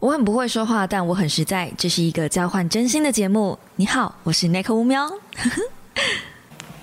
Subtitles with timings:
[0.00, 1.70] 我很不会说话，但我很实在。
[1.76, 3.58] 这是一个交换真心的节目。
[3.76, 5.06] 你好，我是 Nick 乌喵。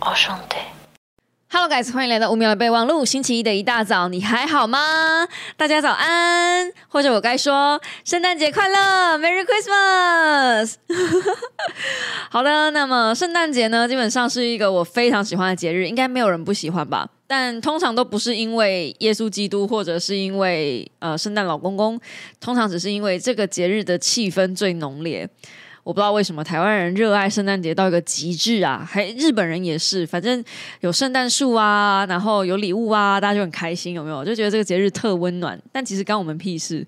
[0.02, 0.56] 我兄弟。
[1.50, 3.04] Hello guys，欢迎来到五秒的备忘录。
[3.04, 5.28] 星期一的一大早，你还好吗？
[5.56, 10.76] 大家早安，或者我该说圣诞节快乐，Merry Christmas。
[12.30, 17.10] 好的，那么圣诞节呢，基本上是一个我非常喜欢的节日，应该没有人不喜欢吧？
[17.28, 22.00] 但通常都不是因为耶稣基督，或者是因为呃圣诞老公公，
[22.40, 25.30] 通常只是因为这个节日的气氛最浓烈。
[25.84, 30.44] 我不知道为什么台湾人热爱圣诞节到一个极致啊，还日本人也是，反正
[30.82, 34.24] 有圣诞树啊，然后有礼物啊，大家就很开心，有没有？
[34.26, 35.58] 就觉得这个节日特温暖。
[35.72, 36.86] 但其实干我们屁事。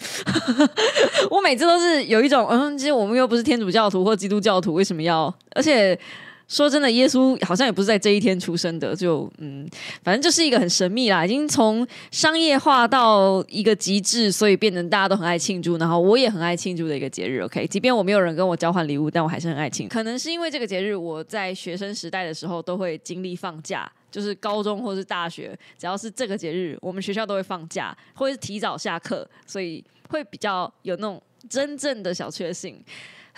[1.32, 5.34] 我每次都是有一种，嗯，其实我们又不是天主教徒或基督教徒，为什么要？
[5.52, 6.00] 而且。
[6.50, 9.70] 说真的，耶稣好像也不是在这一天出生的，就嗯，
[10.04, 17.40] 反正就是一个很神秘啦，已经从商业化到一个极致，所以变成大家都很爱庆祝，然后我也很爱庆祝的一个节日。
[17.42, 19.88] OK，即便我没有人跟我交换礼物，但我还是很爱庆。
[19.88, 32.84] 可能是因为这个节日，我在学生时代的时候都会经历放假，就是高中或是大学，只要是这个节日，我们学校都会放假，或者是提早下课，所以会比较有那种真正的小确幸。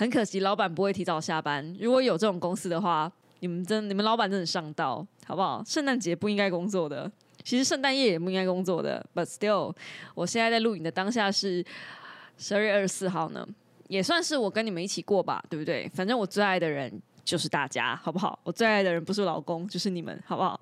[0.02, 1.78] 很可惜，老板不会提早下班。
[1.80, 5.64] 如果有这种公司的话，你们真你们老板真的上道，好不好？
[5.64, 7.12] 圣诞节不应该工作的，
[7.44, 9.06] 其实圣诞夜也不应该工作的。
[9.14, 9.76] But still，
[10.16, 11.64] 我现在在录影的当下是
[12.36, 13.48] 十二月二十四号呢，
[13.90, 15.88] 也算是我跟你们一起过吧，对不对？
[15.94, 18.40] 反正我最爱的人就是大家，好不好？
[18.42, 20.60] 我最爱的人不是老公，就是你们，好不好？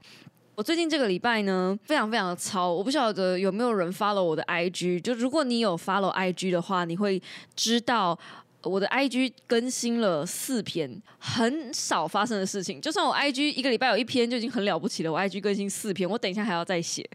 [0.56, 2.70] 我最近这个礼拜呢，非常非常的糙。
[2.70, 7.22] 我不晓得有没有人 follow 我的 IG，就如果你有 follow IG 的话，你会
[7.56, 8.20] 知道。
[8.64, 12.82] 我的 IG 更新了四篇，很少发生的事情。
[12.82, 17.10] 就算我 IG 一个礼拜有一篇就已经很了不起了，我 IG 更新四篇，我等一下还要再写。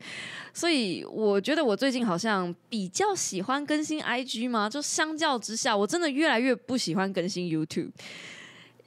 [0.53, 4.70] 所以我觉得我最近好像比较喜欢更新 IG 吗？
[4.70, 7.91] 就相较之下，我真的越来越不喜欢更新 YouTube。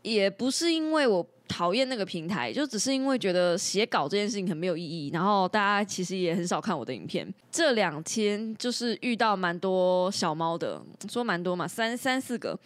[0.02, 7.28] 也不是因为我讨厌那个平台，就只是因为觉得写稿这件事情很没有意义，然后大家其实也很少看我的影片。
[7.52, 12.58] 这两天就是遇到蛮多小猫的，说蛮多嘛，三三四个，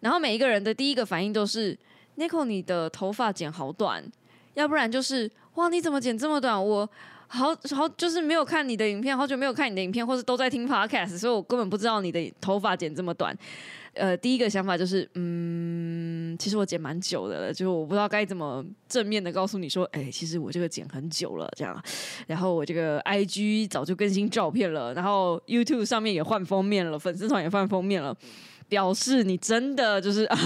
[0.00, 1.78] 然后每一个人的第一个反应都是
[2.18, 4.04] Nico，你的头发剪好短，
[4.54, 6.62] 要不然就是哇，你怎么剪这么短？
[6.62, 6.88] 我
[7.26, 13.36] 好好就是没有看你的影片，好久没有看你的影片，或是都在听 Podcast，所以我根本不知道你的头发剪这么短。
[13.94, 21.82] 呃，第一个想法就是，嗯，其实我剪蛮久的了，就我不知道该怎么正面的告诉你说，哎，其实我这个剪很久了，这样。
[22.26, 28.16] 然后我这个 IG 早就更新照片了，然后 YouTube 上面也换封面了，粉丝团也换封面了，
[28.68, 30.38] 表示你真的就是，啊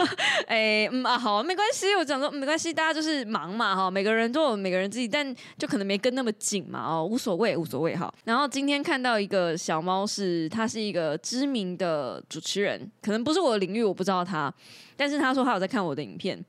[0.46, 8.12] 哎，嗯啊，好，没关系，我讲说没关系，大家就是忙嘛，哈，每个人都有每个人自己，但就可能没跟那么紧嘛，哦，无所谓，无所谓，哈。
[8.24, 14.52] 然后今天看到一个小猫，是它是一个知名的主持人，可能不是我的领域，我不知道他，
[14.96, 16.44] 但是他说他有在看我的影片。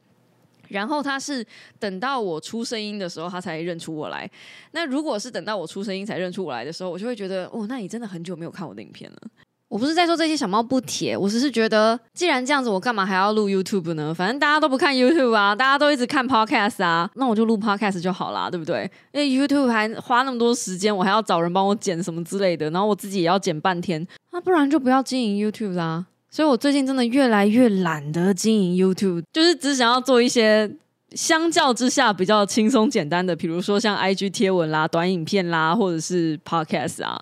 [0.69, 1.45] 然后他是
[1.77, 4.27] 等到我出声音的时候，他才认出我来。
[4.71, 9.21] 那如果是等到我出声音才认出我来的时候，我就会觉得，哦，那你真的很久没有看我的影片了。
[9.73, 14.13] 我不是在说这些小猫不铁，我只是觉得，既然这样子，我干嘛还要录 YouTube 呢？
[14.13, 18.87] 反正大家都不看 YouTube 啊，大家都一直看 Podcast 啊，那我就录 Podcast 就好啦，对不对？
[19.13, 26.05] 因为 YouTube 还花那么多时间，我还要找人帮我剪什么之类的，然后我自己也要剪半天，那不然就不要经营 YouTube 啦。
[26.29, 30.69] 所以我最近真的越来越懒得经营 YouTube，就是只想要做一些
[31.15, 37.19] 相较之下比较轻松简单的，比如说像 IG 贴文啦、短影片啦，或者是 Podcast 啊。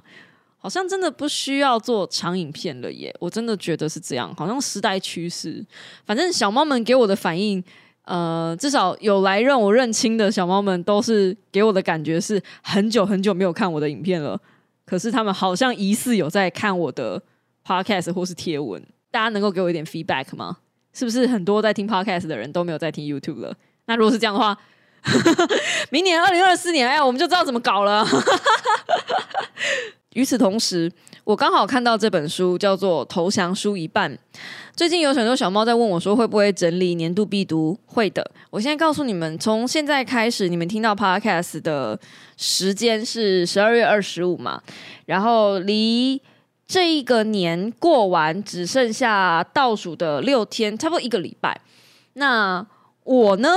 [0.62, 3.12] 好像真的不需要做长影片了耶！
[3.20, 5.66] 我真的觉得是这样，好像时代趋势。
[6.06, 7.62] 反正小猫们给我的反应，
[8.06, 14.40] 呃，至少有来让我认清的小猫们，都是给我的感觉是很久很久没有看我的影片了。
[14.86, 17.20] 可是他们好像疑似有在看我的
[17.66, 18.80] podcast 或是贴文。
[19.10, 20.58] 大家能够给我一点 feedback 吗？
[20.94, 23.56] 是不是很多在听 podcast 的人都没有在听 YouTube 了？
[23.86, 24.56] 那如果是这样的话，
[25.90, 28.06] 明年二零二四年，哎，我们就知道怎么搞了。
[30.14, 30.92] 与此同时，
[31.24, 34.14] 我刚好看到这本书叫做《投降书一半》。
[34.76, 37.80] 最近有很多小猫在问我说，会不会整理年度必读？
[37.86, 38.30] 会的。
[38.50, 41.98] 我现在告诉你们，从现在开始，你们听到 Podcast 的
[42.36, 44.62] 时间是十二月二十五嘛？
[45.06, 46.22] 然后离
[46.68, 51.62] 这一个年过完只剩下倒数的六天，差不多一个礼拜。
[52.14, 52.66] 那
[53.04, 53.50] 我呢，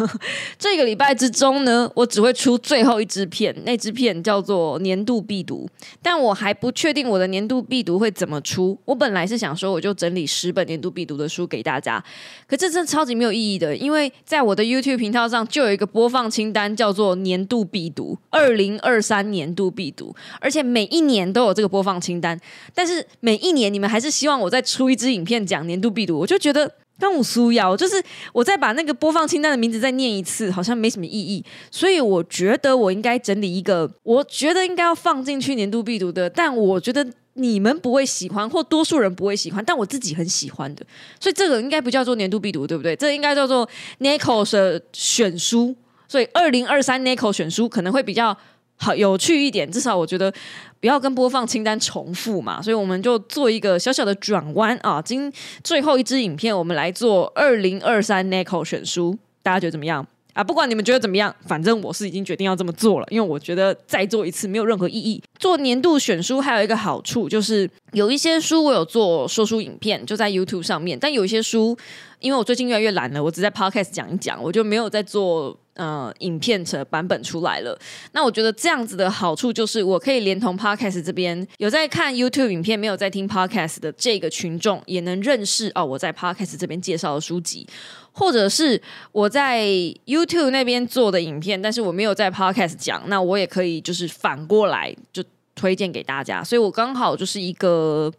[0.58, 5.68] 这个礼拜之中呢，我只会出最后一支片，那支片叫做年度必读，
[6.02, 8.76] 但我还不确定我的年度必读会怎么出。
[8.86, 12.02] 我本来是想说，我就整理十本年度必读的书给大家，
[12.46, 22.40] 可这真的超级没有意义的，因为在我的 YouTube 频道上就有一个播放清单，叫做年度必读，二零二三年度必读，而且每一年都有这个播放清单，
[22.74, 26.72] 但是每一年你们还是希望我再出一支影片讲年度必读，我就觉得。
[26.98, 28.02] 刚我苏瑶，就是
[28.32, 31.44] 我再把那个播放清单的名字再念一次，好像没什么意义。
[31.70, 40.84] 所以我觉得我应该整理一个，我觉得应该要放进去年度必读的，但我觉得你们不会喜欢，或多数人不会喜欢，但我自己很喜欢的。
[41.20, 42.96] 所以这个应该不叫做年度必读，对不对？
[42.96, 43.68] 这应该叫做
[44.00, 45.76] Nico 的选书。
[46.08, 48.36] 所以二零二三 Nico 选书可能会比较。
[48.78, 50.32] 好有趣一点，至少我觉得
[50.80, 55.02] 不要跟播放清单重复嘛，所以我们就做一个小小的转弯啊。
[55.02, 55.30] 今
[55.64, 60.44] 最后一支影片，我们来做二零二三 Nico 选书，大家觉得怎么样啊？
[60.44, 65.20] 不管你们觉得怎么样，反正我是已经决定要这么做了，因为我觉得再做一次没有任何意义。
[65.40, 71.76] 做年度选书还有一个好处就是，有一些书我有做说书影片，就在 YouTube 上面，但有一些书，
[72.20, 75.58] 因为我最近越来越懒了，我只在 Podcast 讲一讲，我就没有在做。
[75.78, 77.78] 呃，影片的版本出来了。
[78.10, 85.84] 那我觉得这样子的好处就是，我可以连同 Podcast 这边有在看 YouTube 影片，没有在听 Podcast 的这个群众，也能认识哦。
[85.84, 87.64] 我在 Podcast 这边介绍的书籍，
[88.10, 88.82] 或者是
[89.12, 89.64] 我在
[90.06, 95.22] YouTube 那边做的影片，但是我没有在 Podcast 讲，那我也可以就是反过来就
[95.54, 96.42] 推荐给大家。
[96.42, 98.12] 所以我刚好就是一个，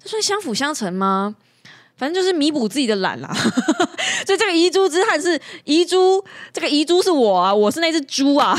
[0.00, 1.34] 这算相辅相成吗？
[2.02, 3.32] 反正就是弥补自己的懒啦，
[4.26, 6.20] 所以这个遗珠之憾是遗珠，
[6.52, 8.58] 这个遗珠是我啊，我是那只猪啊，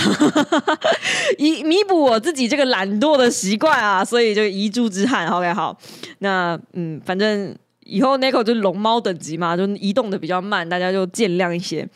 [1.38, 5.28] 弥弥补我自己这个懒惰的习惯啊，所以就遗珠之憾。
[5.28, 5.78] OK，好，
[6.20, 7.54] 那嗯，反正。
[7.86, 11.88] 以后 Niko 就是龙猫等级嘛，就移动的比较慢，大家就见谅一些。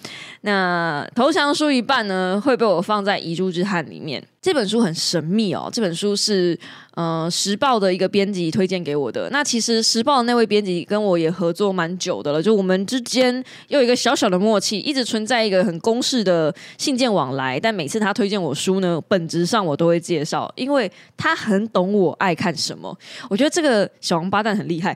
[0.42, 4.24] 那投降书一半呢，会被我放在遗珠之憾里面。
[4.39, 6.57] 这本书很神秘哦，这本书是
[6.94, 9.30] 呃时报的一个编辑推荐给我的。
[9.30, 17.60] 那其实时报的那位编辑跟我也合作蛮久的了，就我们之间又有一个小小的默契，一直存在一个很公式的信件往来。
[17.60, 22.98] 但每次他推荐我书呢，本质上我都会介绍，因为他很懂我爱看什么。
[23.30, 24.95] 我觉得这个小王八蛋很厉害。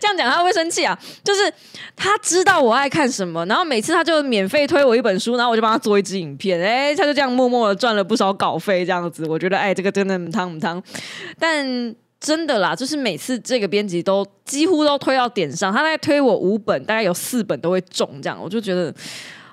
[0.00, 0.98] 这样讲他会生气啊！
[1.24, 1.52] 就是
[1.96, 10.82] 他知道我爱看什么，然后每次他就免费推我一本书，然后我就帮他做一支影片，哎，他就这样默默的赚了不少稿费，这样子，我觉得哎，这个真的很汤很汤。
[11.38, 18.92] 但真的啦，就是每次这个编辑都几乎都推到点上，他在推我五本，大概有四本都会中，这样我就觉得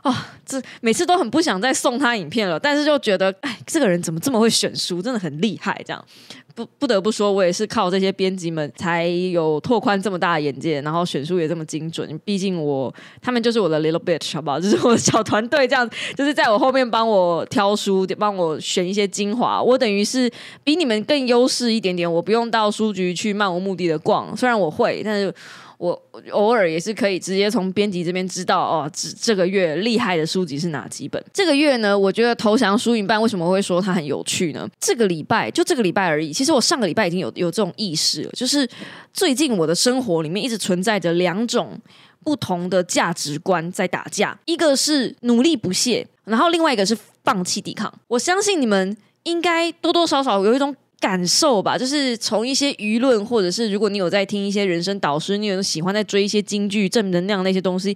[0.05, 6.05] 啊，这每次都很不想再送他影片了，但是就觉得哎，这个人怎么这么会选书，真的很厉害，这样。
[6.53, 12.07] 不不得不说，我也是靠这些编辑们才有拓宽这么大的眼界，然后选书也这么精准。
[12.23, 14.57] 毕竟我他们就是我的 little bitch，好不好？
[14.61, 19.59] 就是我的小团队，这样就是在我后面帮我挑书，帮我选一些精华。
[19.61, 20.31] 我等于是
[20.63, 25.33] 比你们更优势一点点，我不用到书局去漫无目的的逛，虽然我会，但是。
[25.77, 26.01] 我
[26.31, 31.24] 偶尔也是可以直接从编辑这边知道哦，这这个月厉害的书籍是哪几本？
[31.33, 34.68] 这个月呢，我觉得投降输赢半为什么会说它很有趣呢？
[34.80, 36.31] 这个礼拜就这个礼拜而已。
[36.31, 38.68] 其实我上个礼拜已经有有这种意识了，就是
[39.13, 41.77] 最近我的生活里面一直存在着两种
[42.24, 47.94] 不同的价值观在打架，一个是努力不懈，然后另外一个是放弃抵抗。
[48.07, 50.75] 我相信你们应该多多少少有一种。
[51.05, 57.95] 感受吧，就是从一些舆论，或者是如果你有在听一些人生导师，你有喜欢在追一些京剧正能量那些东西，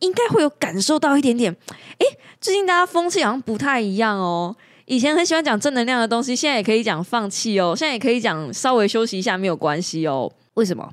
[0.00, 1.50] 应该会有感受到一点点。
[1.70, 2.06] 哎，
[2.38, 4.54] 最近大家风气好像不太一样哦。
[4.84, 10.30] 以前很喜欢讲正能量的东西，现在也可以讲放弃哦，现在也可以讲稍微休息一下没有关系哦。
[10.52, 10.86] 为什么？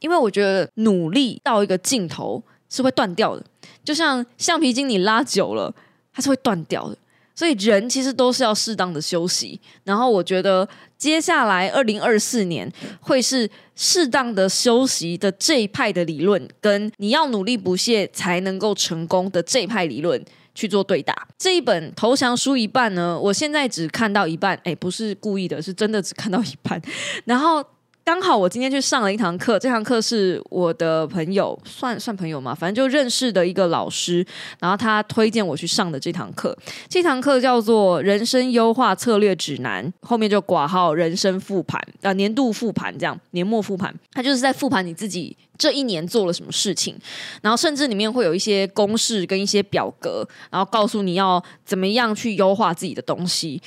[0.00, 3.44] 因为我觉得努力到一个尽头是会断掉的，
[3.84, 5.74] 就像橡皮筋你拉久了，
[6.14, 6.96] 它是会断掉的。
[7.34, 10.68] 所以人其实都是要适当的休息，然后我觉得
[11.02, 21.26] 接下来二零二四年会是适当的休息的这一派的理论，跟你要努力不懈才能够成功的这一派理论去做对打。
[21.36, 26.80] 这一本投降书一半呢，我现在只看到一半，哎，不是故意的，是真的只看到一半，
[27.24, 27.64] 然后。
[28.04, 34.26] 刚好我今天去上了一堂课，这堂课是我的朋友，算算朋友嘛，反正就认识的一个老师，
[34.58, 36.56] 然后他推荐我去上的这堂课。
[36.88, 46.98] 这堂课叫做《人生优化策略指南》，后面就挂号“人生复盘”啊，年度复盘这样，年末复盘，他就是在复盘你自己这一年做了什么事情，
[47.40, 53.62] 然后甚至里面会有一些公式跟一些表格，然后告诉你要怎么样去优化自己的东西。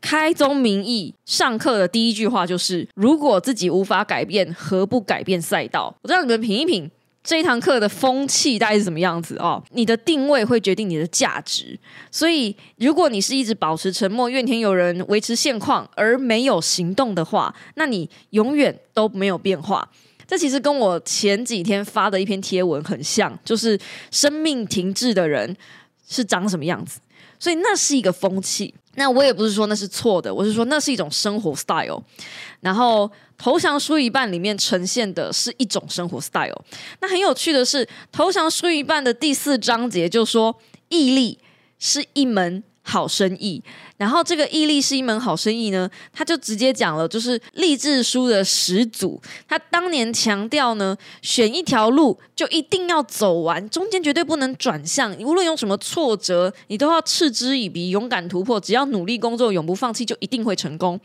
[0.00, 5.94] 开宗明义，上课的第一句话就是：如果自己无法改变，何不改变赛道？
[6.02, 6.90] 我让你们品一品
[7.22, 9.62] 这一堂课的风气大概是什么样子哦？
[9.72, 11.78] 你的定位会决定你的价值，
[12.10, 19.86] 所以如果你是一直保持沉默、怨天尤人、维持现况而没有行动的话，那你永远都没有变化。
[20.26, 23.78] 这其实跟我前几天发的一篇贴文很像，就是
[24.10, 25.54] 生命停滞的人
[26.08, 27.00] 是长什么样子。
[27.40, 28.72] 所以那是一个风气。
[28.94, 32.02] 那我也不是说那是错的，我是说那是一种生活 style。
[32.60, 36.60] 然后投降输一半里面呈现的是一种生活 style。
[37.00, 40.54] 那很有趣的是，投降输一半的第四章节就说，
[40.88, 41.38] 毅力
[41.78, 43.62] 是一门好生意。
[43.96, 60.98] 然后这个毅力是一门好生意呢，他就直接讲了，就是励志书的始祖，他当年强调呢，选一条路就一定要走完，中间绝对不能转向，无论有什么挫折，你都要嗤之以鼻，勇敢突破，只要努力工作，永不放弃，就一定会成功。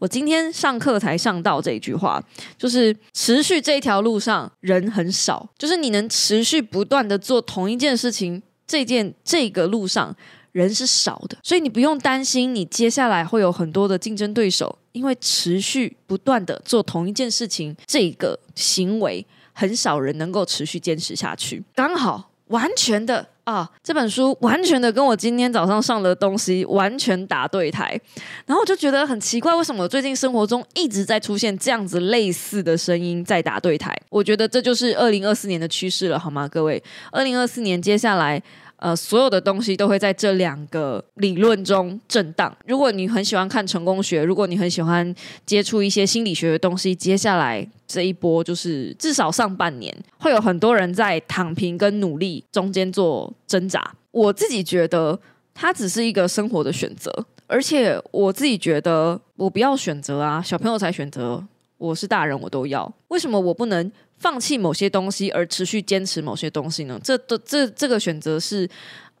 [0.00, 2.20] 我今天上课才上到这一句话，
[2.58, 10.14] 就是持续这条路上人很少，就是你能持续不断的做同一件事情，这件这个路上。
[10.52, 21.62] 人是少的，所以你不用担心，你接下来会有很多的竞争对手，因为持续不断的做同一件事情，这个行为很少人能够持续坚持下去。
[21.74, 27.98] 刚好完全的啊，这本书完全的跟我今天早上上的东西完全打对台，
[28.44, 33.98] 然后我就觉得很奇怪，为什么最近生活中一直在出现这样子类似的声音在打对台？
[34.10, 36.82] 我觉得这就是二零二四年的趋势了，好吗，各位？
[37.10, 38.42] 二零二四年接下来。
[38.82, 42.52] 呃，所有的东西都会在这两个理论中震荡。
[42.66, 45.14] 如果你很喜欢看成功学，如果你很喜欢
[45.46, 53.94] 接触一些心理学的东西，接下来这一波就是至少上半年会有很多人在躺平跟努力中间做挣扎。
[54.10, 55.16] 我自己觉得
[55.54, 57.08] 它只是一个生活的选择，
[57.46, 61.40] 而且我自己觉得我不要选择啊，小朋友才选择，
[61.78, 63.92] 我是大人我都要，为什么我不能？
[64.22, 66.98] 放弃某些东西而持续坚持某些东西呢？
[67.02, 68.68] 这的这这个选择是，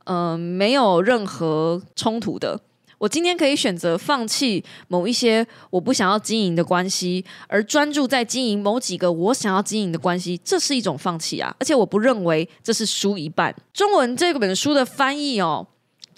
[0.04, 2.60] 呃，没有任何冲突的。
[2.98, 11.52] 我今天可以选择放弃某一些我不想要经营的关系，而专注在经营某几个我想要经营的关系，这是一种放弃啊！
[11.58, 13.52] 而且我不认为这是输一半。
[13.74, 15.66] 中文这本书的翻译哦。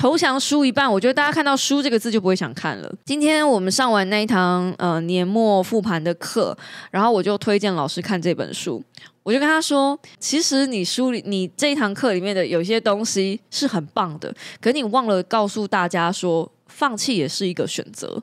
[0.05, 2.95] 投降输一半，我觉得大家看到“输”这个字就不会想看了。
[3.07, 6.55] 今天我们上完那一堂呃年末复盘的课，
[6.91, 8.85] 然后我就推荐老师看这本书。
[9.23, 14.31] 我就跟他说：“其实你书里你这一堂课里面的有些东西是很棒的，
[14.61, 18.23] 可你忘了告诉大家说，放弃也是一个选择。”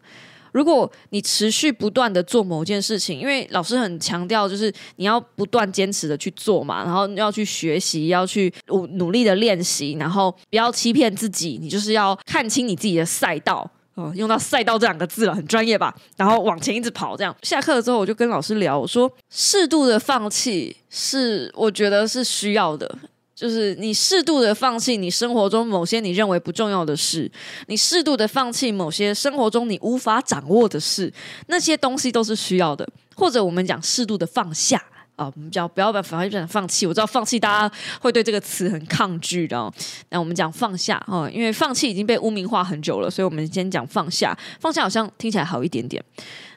[0.51, 15.93] 如果你持续不断的做某件事情，因为老师很强调，就是你要不断坚持的去做嘛，然后要去学习，要去努努力的练习，然后不要欺骗自己，你就是要看清你自己的赛道哦，用到赛道这两个字了，很专业吧？
[16.17, 17.35] 然后往前一直跑，这样。
[17.43, 22.97] 下课了之后，我就跟老师聊，我说适度的放弃是我觉得是需要的。
[23.41, 27.29] 就是你适度的放弃你生活中某些你认为不重要的事，
[27.65, 31.11] 你适度的放弃某些生活中你无法掌握的事，
[31.47, 32.87] 那些东西都是需要的。
[33.15, 34.79] 或者我们讲适度的放下
[35.15, 36.85] 啊，我们讲不要把反而讲放弃。
[36.85, 39.73] 我知道放弃大家会对这个词很抗拒的，
[40.09, 44.37] 那我们讲放下啊，因为放弃已经被污名化很久了，所以我们先讲放下。
[44.59, 46.03] 放下好像听起来好一点点。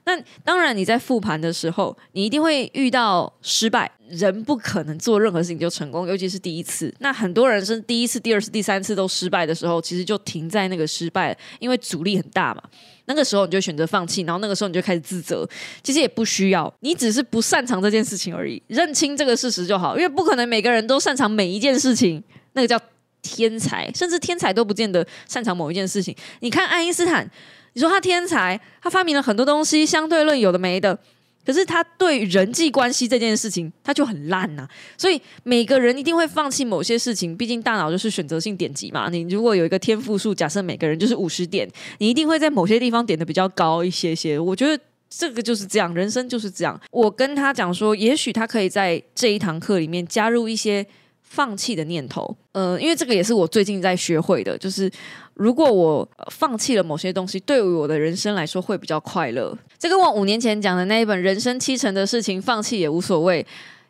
[0.06, 3.90] 那当然，你在复盘的时候，你一定会遇到失败。
[4.06, 6.94] 人不可能做任何事情就成功，尤其是第一次。
[6.98, 12.62] 那很多人是第一次、第二次、第三次都失败的时候，其实就停在那个失败，因为阻力很大嘛。
[13.06, 15.48] 那个时候你就选择放弃，然后那个时候你就开始自责。
[15.82, 19.96] 其实也不需要，你只是不擅长这件事情而已，认清这个事实就好。
[19.96, 22.78] 因为不可能每个人都擅长每一件事情，那个叫
[23.22, 26.14] 天才，甚至天才都不见得擅长某一件事情。
[26.40, 27.28] 你看爱因斯坦。
[27.74, 30.98] 你说他天才，他发明了很多东西，相对论有的没的，
[31.44, 34.66] 可是他对人际关系这件事情他就很烂呐。
[34.96, 39.08] 所以每个人一定会放弃某些事情，毕竟大脑就是选择性点击嘛。
[39.10, 44.38] 你如果有一个天赋数，假设每个人就是五十点，你一定会在某些地方点的比较高一些些。
[44.38, 46.80] 我觉得这个就是这样，人生就是这样。
[46.90, 50.86] 我跟他讲说，也许他可以在这一堂课里面加入一些。
[51.34, 54.88] 放弃的念头，呃，因为这个也是我最近在学会的，就是
[55.34, 59.52] 如果我放弃了某些东西，对于我的人生来说会比较快乐。
[59.76, 63.42] 这跟我五年前讲的那一本《人生七成的事情放弃也无所谓》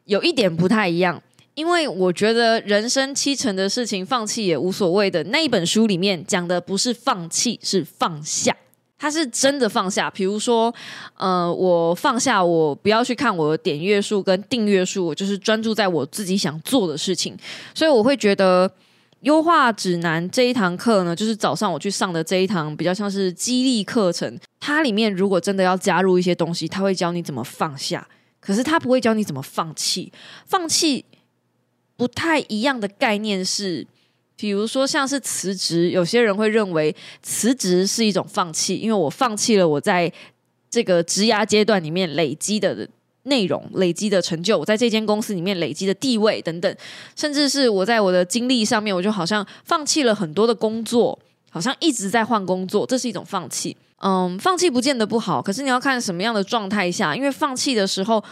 [0.06, 1.22] 有一点不太一样，
[1.54, 8.56] 因为我觉得《人生七成的事情放弃也无所谓》的那一本书里面讲的不是放弃，是放下。
[8.96, 10.74] 他是真的放下，比如说，
[11.16, 17.36] 呃，我放下，我不要去看我的点阅数跟订阅数，我就是专注在我自己想做的事情。
[17.74, 18.70] 所以我会觉得
[19.20, 24.38] 优化指南这一堂课呢，就是早上我去上的这一堂，比较像是激励课程。
[24.60, 28.08] 它里面如果真的要加入一些东西，他会教你怎么放下，
[28.40, 30.10] 可是他不会教你怎么放弃。
[30.46, 31.04] 放弃
[31.96, 33.86] 不太一样的概念是，
[34.36, 40.12] 比如说像是辞职，有些人会认为辞职是一种放弃，因为我放弃了我在
[40.68, 42.88] 这个职涯阶段里面累积的
[43.22, 46.76] 内容、累积的成就，我在这间公司里面累积的地位等等，
[47.14, 51.18] 甚至是我在我的经历上面，我就好像放弃了很多的工作，
[51.50, 53.76] 好像一直在换工作，这是一种放弃。
[54.02, 58.22] 嗯，放弃不见得不好，可是你要看什么样的状态下，因为放弃的时候。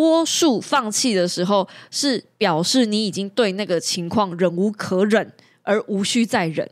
[0.00, 5.32] 多数放弃的时候，是表示你已经对那个情况忍无可忍，
[5.62, 6.68] 而无需再忍。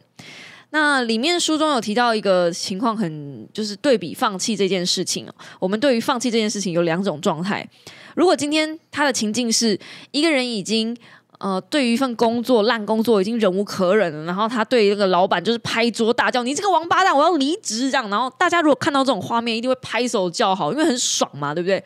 [0.71, 5.27] 那里面书中有提到一个情况，很就是对比放弃这件事情
[5.59, 7.69] 我们对于放弃这件事情有两种状态。
[8.15, 9.79] 如果今天他的情境是
[10.13, 10.97] 一个人已经
[11.39, 21.83] 呃对于一份工作烂工作已经忍无可忍了，然后他对那个老板就是拍桌大叫：“你这个王八蛋，我要离职！”这样，然后大家如果看到这种画面，一定会拍手叫好，因为很爽嘛，对不对？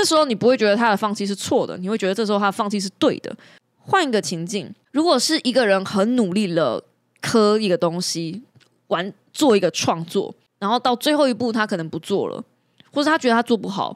[0.00, 3.36] 这时候你不会觉得他的放弃是错的，你会觉得这时候他的放弃是对的。
[3.76, 6.82] 换一个情境，如果是一个人很努力了
[7.20, 8.42] 磕一个东西，
[8.86, 12.42] 完做一个创作，然后到最后一步他可能不做了，
[12.90, 13.94] 或者他觉得他做不好，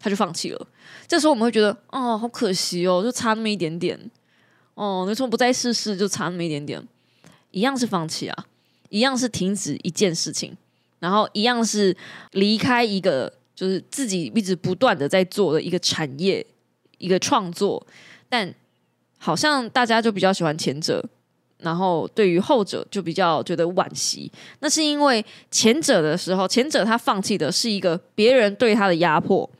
[0.00, 0.66] 他就放弃了。
[1.06, 4.10] 这时候我们会觉得，哦，好可惜哦，就差那么一点点。
[4.74, 6.84] 哦，那时候不再试试，就差那么一点点，
[7.52, 8.46] 一样是放弃啊，
[8.88, 10.56] 一样是停止一件事情，
[10.98, 11.96] 然后一样是
[12.32, 13.34] 离开一个。
[13.58, 16.46] 就是自己一直不断的在做的一个产业，
[16.98, 17.84] 一个创作，
[18.28, 18.54] 但
[19.18, 21.04] 好像大家就比较喜欢前者，
[21.58, 24.30] 然后对于后者就比较觉得惋惜。
[24.60, 29.50] 那是因为前者的时候，前者他放弃的是一个别人对他的压迫，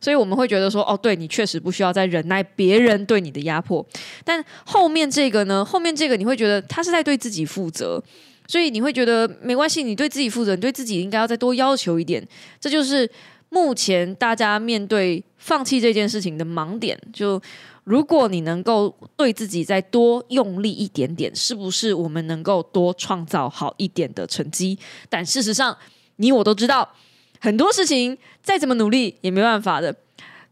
[0.00, 3.84] 所以我们会觉得说，哦，对你确实不需要再忍耐别人对你的压迫。
[4.24, 5.64] 但后面这个呢？
[5.64, 8.00] 后面这个你会觉得他是在对自己负责，
[8.46, 12.24] 所以你会觉得没关系，你对自己负责，你对自己应该要再多要求一点。
[12.60, 13.10] 这就是。
[13.50, 17.40] 目前大家面对放弃这件事情的盲点，就
[17.84, 24.78] 如果你能够对自己再多用力一点点，是不是我们能够多创造好一点的成绩？
[25.08, 25.76] 但事实上，
[26.16, 26.94] 你我都知道，
[27.40, 29.96] 很多事情再怎么努力也没办法的。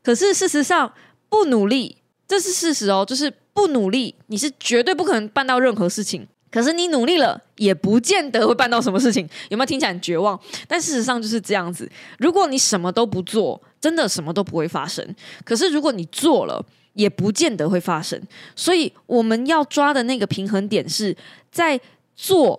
[0.02, 0.92] 可是事实上，
[1.28, 6.26] 不努力这是事实哦，就是不努力，你是绝对不可能办到任何事情。
[6.56, 10.40] 可是你努力了，也不见得会办到什么事情，有没有听起来很绝望？
[10.66, 11.86] 但事实上就是这样子。
[12.16, 15.06] 如果你什么都不做，真的什么都不会发生。
[15.44, 18.18] 可是如果你做了，也不见得会发生。
[18.54, 21.14] 所以我们要抓的那个平衡点是
[21.52, 21.78] 在
[22.14, 22.59] 做，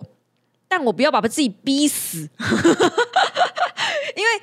[0.68, 2.18] 但我不要把自己逼死，
[4.14, 4.42] 因为。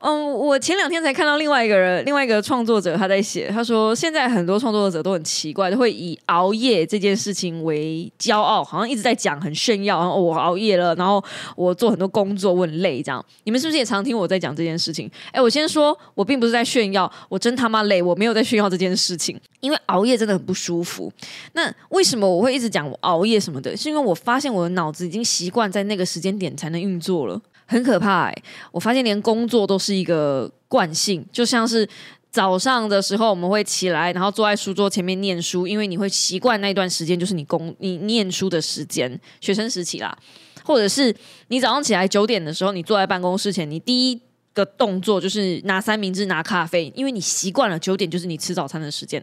[0.00, 11.22] 嗯，我前两天才看到另外一个人，另外一个创作者他在写，他说现在很多创作者都很奇怪，都会以熬夜这件事情为骄傲，好像一直在讲很炫耀，然后我熬夜了，然后
[11.56, 13.24] 我做很多工作，我很累，这样。
[13.42, 15.10] 你们是不是也常听我在讲这件事情？
[15.32, 21.12] 哎，我先说，我并不是在炫耀，我真他妈累，我没有在炫耀这件事情，因为熬夜真的很不舒服。
[21.54, 23.76] 那为什么我会一直讲我熬夜什么的？
[23.76, 27.40] 是因为我发现我的脑子已经习惯在那个时间点才能运作了。
[27.70, 28.42] 很可怕哎！
[28.72, 31.86] 我发现连工作都是一个惯性，就像是
[32.30, 40.16] 早上的时候我们会起来，然后坐在书桌前面念书，因为你会习惯那段时间就是你工你念书的时间，学生时期啦，
[40.64, 41.14] 或者是
[41.48, 44.20] 你早上起来九点的时候，你坐在办公室前，你第一
[44.54, 49.22] 个动作就是拿三明治、拿咖啡，因为你习惯了九点就是你吃早餐的时间，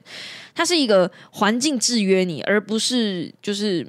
[0.54, 3.88] 它是一个环境制约你，而不是就是。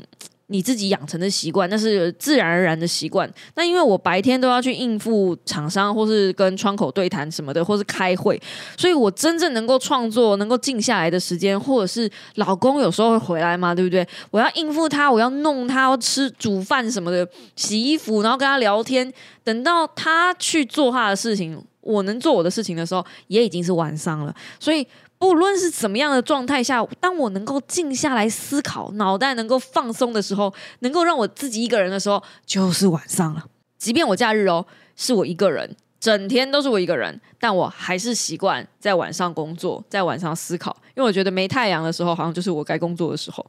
[0.49, 3.29] 你自己养成的习惯，那是自然而然的习惯。
[3.57, 8.41] 那因为我白天都要去应付厂商，或是跟窗口对谈什么的，或是开会，
[8.77, 14.07] 所以我真正能够创作、能够静下来的时间，或者是老公有时候会回来嘛，对不对？
[14.31, 19.13] 我要应付他，我要弄他，吃煮饭什么的，洗衣服，然后跟他聊天。
[19.43, 24.35] 等到他去做他的事情，我能做我的事情的时候，也已经是晚上了。
[24.61, 24.87] 所以。
[25.19, 33.47] 不论是怎么样的状态下，当我能够静下来思考，脑袋能够放松的时候，能够让我自己一个人的时候，就是晚上了。
[33.79, 43.45] 即便我假日哦，是我一个人，整天都是我一个人，但我还是习惯在晚上工作，在晚上思考，因为我觉得没太阳的时候，好像就是我该工作的时候。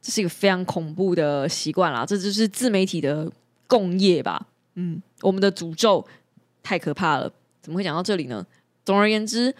[0.00, 3.30] 这是一个非常恐怖的习惯啦，这就是自媒体的
[3.66, 4.46] 共业吧？
[4.74, 6.06] 嗯，我们的诅咒
[6.62, 7.30] 太可怕了。
[7.60, 8.46] 怎么会讲到这里呢？
[8.84, 9.54] 总而言之。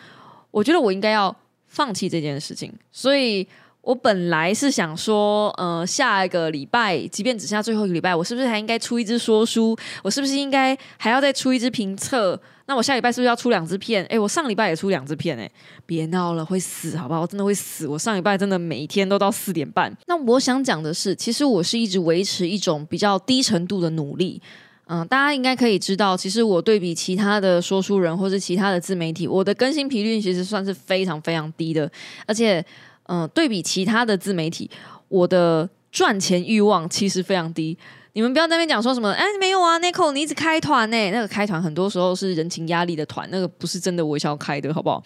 [0.51, 1.35] 我觉得我应该要
[1.67, 3.47] 放弃这件事情，所以
[3.83, 9.77] 我本来是想说，呃，下一个礼拜，即便只剩下最后一个礼拜，我是不是还应该出一支说书？
[10.03, 12.41] 我是不是应该还要再出一支评测？
[12.67, 14.05] 那我下礼拜是不是要出两支片？
[14.11, 15.51] 哎，我上礼拜也出两支片，哎，
[15.87, 17.23] 别闹了，会死，好不好？
[17.23, 17.87] 我真的会死。
[17.87, 19.91] 我上礼拜真的每一天都到四点半。
[20.07, 24.43] 那我想讲的是，其实我是一直维持一种比较低程度的努力。
[24.91, 31.91] 嗯，大家应该可以知道，其实我对比其他的说书人或是其他的自媒体，我的更新频率其实算是非常非常低的。
[32.27, 32.65] 而且，
[33.05, 34.71] 嗯、对比其他的自媒体，
[35.09, 37.77] 我的赚钱欲望其实非常低。
[38.15, 45.01] 你们不要在那边讲说什么，哎，没有啊 n i c o 你一直开团呢、那个开团很多时候是人情压力的团，那个不是真的我想要开的，好不好？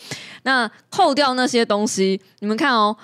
[0.44, 2.96] 那扣掉那些东西，你们看哦，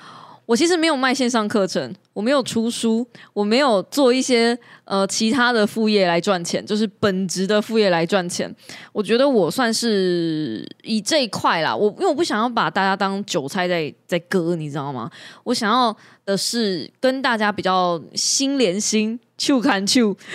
[0.49, 8.51] 我其实没有卖线上课程，我没有出书，我没有做一些呃其他的副业来赚钱，就是本职的副业来赚钱。
[8.91, 15.11] 我觉得我算是以这一块啦，我因为我不想要把大家当韭菜在在割，你知道吗？
[15.45, 20.17] 我想要的是跟大家比较心连心，触看触。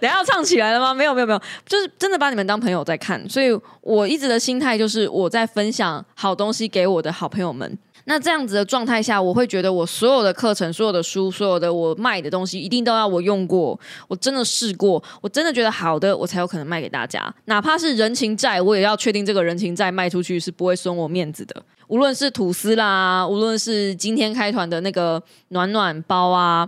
[0.00, 0.94] 等下要唱起来了吗？
[0.94, 3.48] 没有没有没有，就是真的把你们当朋友在看，所以
[3.80, 7.76] 我一直的心态就是我在分享好东西给我的好朋友们。
[8.08, 17.32] 那这样子的状态下，我会觉得我所有的课程、所有的书、所有的我卖的东西，一定都要我用过，我真的试过，我真的觉得好的，我才有可能卖给大家。
[17.44, 21.62] 哪怕是人情债，我也要确定这个人情债卖出去是不会损我面子的。
[21.88, 26.66] 无论是吐司啦，无论是今天开团的那个暖暖包啊，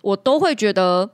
[0.00, 1.10] 我都会觉得。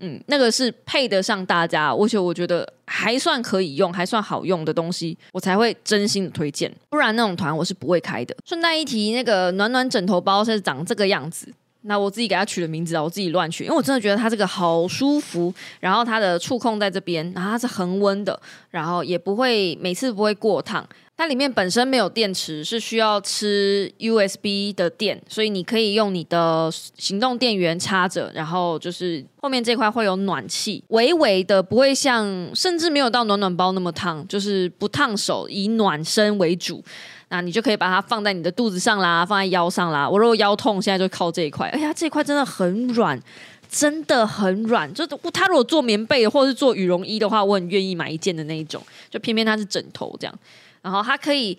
[0.00, 6.72] 嗯，那个是配得上大家，而且我觉得还算可以用，还算好用的东西，我才会真心的推荐。
[6.88, 8.34] 不然那种团我是不会开的。
[8.46, 11.46] 顺带一提，那个暖暖枕头包是长这个样子，
[11.82, 20.86] 那我自己给它取的名字啊，我自己乱取，因为我真的觉得它这个好舒服，然后它的触控在这边，然后它是恒温的，然后也不会每次不会过烫。
[21.20, 36.82] 它里面本身没有电池，是需要吃 USB 的电，所以你可以用你的行动电源插着，然后就是后面这块会有暖气，微微的不会像，甚至没有到暖暖包那么烫，就是不烫手，以暖身为主。
[37.28, 40.08] 那你就可以把它放在你的肚子上啦，放在腰上啦。
[40.08, 41.68] 我如果腰痛，现在就靠这一块。
[41.68, 43.20] 哎呀，这一块真的很软，
[43.68, 44.90] 真的很软。
[44.94, 48.82] 就是它如果做棉被或者是做羽绒衣的话，我很愿意买一件的那一种。
[49.10, 50.34] 就偏偏它是枕头这样。
[50.82, 51.58] 然后它可以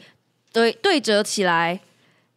[0.51, 1.79] 对对折起来，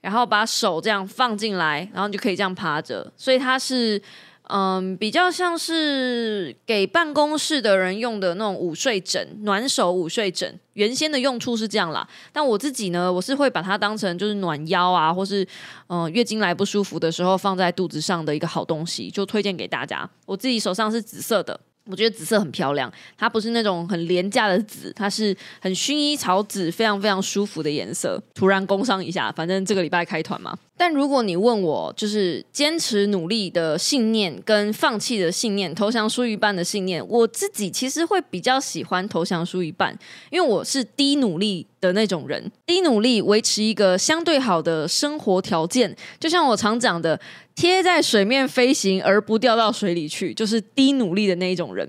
[0.01, 4.01] 然后把手这样放进来，然后你就可以这样趴着，所以它是
[4.49, 10.59] 嗯比较像是给办公室的人用的那种午睡枕，暖手午睡枕。
[10.75, 15.47] 原先的用处是这样啦，但我自己呢，我是会把它当成就是暖腰啊，或是
[15.87, 20.09] 嗯月经来不舒服的时候放在肚子上的一个好东西，就推荐给大家。
[20.27, 21.59] 我自己手上是紫色的。
[21.91, 28.23] 我觉得紫色很漂亮，它不是那种很廉价的紫，它是很薰衣草紫，非常非常舒服的颜色。
[28.35, 30.57] 突然工商一下，反正这个礼拜开团嘛。
[30.77, 39.97] 但如果你问我，就是坚持努力的信念跟放弃的信念，投降输一半的信念，我自己其实会比较喜欢投降输一半，
[40.31, 47.21] 因为我是低努力的那种人，低努力维持一个相对好的生活条件，就像我常讲的。
[47.57, 51.89] 贴在水面飞行而不掉到水里去，就是低努力的那一种人。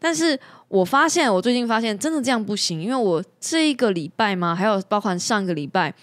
[0.00, 5.94] 但是我发现，我最近发现真的这样不行，因为我这一个礼拜嘛，还有包括上个礼拜，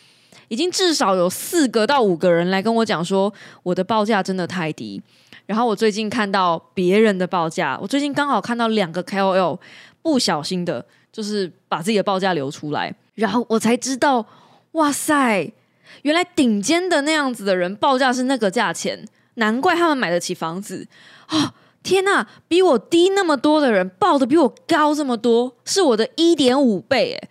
[0.51, 3.33] 已经至少有四个到五个人来跟我讲说，
[3.63, 5.01] 我的报价真的太低。
[5.45, 9.57] 然后我最近看到别人的报价，我最近刚好看到两个 KOL
[10.01, 14.25] 不小心的，就是把自己的报价流出来，然后我才知道，
[14.73, 15.53] 哇塞！
[16.01, 20.85] 原来顶尖的那样子的人报价是那个价钱，难怪他们买得起房子
[21.27, 21.53] 啊！
[21.81, 27.29] 天呐，比我低那么多的人报的比我高这么多，是我的一点五倍诶。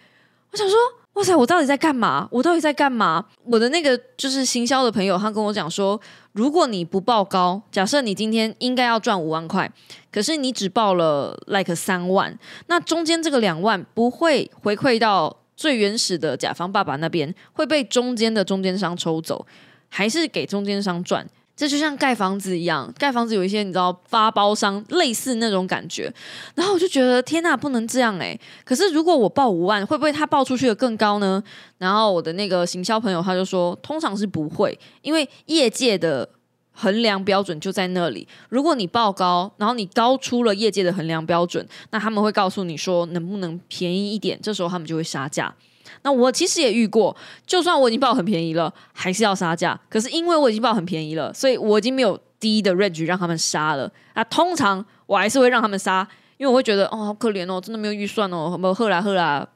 [0.53, 0.77] 我想说，
[1.15, 2.29] 哇塞，我到底在干嘛？
[2.31, 3.27] 我到底在干嘛？
[3.45, 6.01] 我的那个就是行销的朋友，他跟我讲说，
[6.33, 9.71] 如果你不报高，假设你今天应该要赚五万块，
[10.11, 15.37] 可是你只报了 like 三万，那中间这个两万不会回馈到。
[15.57, 19.45] 最原始的甲方爸爸那边会被中间的中间商抽走，
[19.91, 21.29] 还是给中间商赚？
[21.61, 26.11] 这就像盖房子一样，盖房子有一些你知道发包商类似那种感觉。
[26.55, 28.41] 然后我就觉得天呐，不能这样诶。
[28.65, 31.43] 可是如果我报五万，会不会他报出去的更高呢？
[31.77, 36.27] 然后我的那个行销朋友他就说，通常是不会，因为业界的。
[36.73, 38.27] 衡量标准就在那里。
[38.49, 44.39] 如果你报高，然后你高出了业界的衡量标准，那他们会告诉你说能不能便宜一点。
[44.41, 45.55] 这时候他们就会杀价。
[46.03, 49.79] 那我其实也遇过，就算我已经报很便宜了，还是要杀价。
[49.89, 53.91] 可是因为我已经报很便宜了，所以我已经没有低的 range 让他们杀了。
[54.15, 59.47] 那通常我还是会让他们杀，因为我会觉得哦，好可怜哦，真的没有预算哦，没有喝啦喝啦，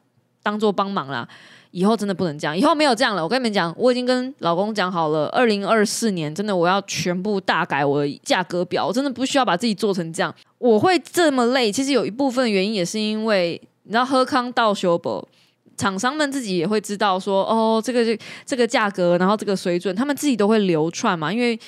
[0.42, 1.28] 当做帮忙啦。
[1.70, 3.22] 以后真的不能这样，以后没有这样了。
[3.24, 10.32] 我跟你们讲，我已经跟老公讲好了，二零二四年真的我要全部大改我的价格表，我真的不需要把自己做成这样。
[10.58, 15.26] 我会这么累，其实有一部分原因也是因为你知道，喝康到修博
[15.76, 21.58] 厂商们自己也会知道说，哦，这个这个价格，然后这个水准，他们自己都会流窜嘛，因为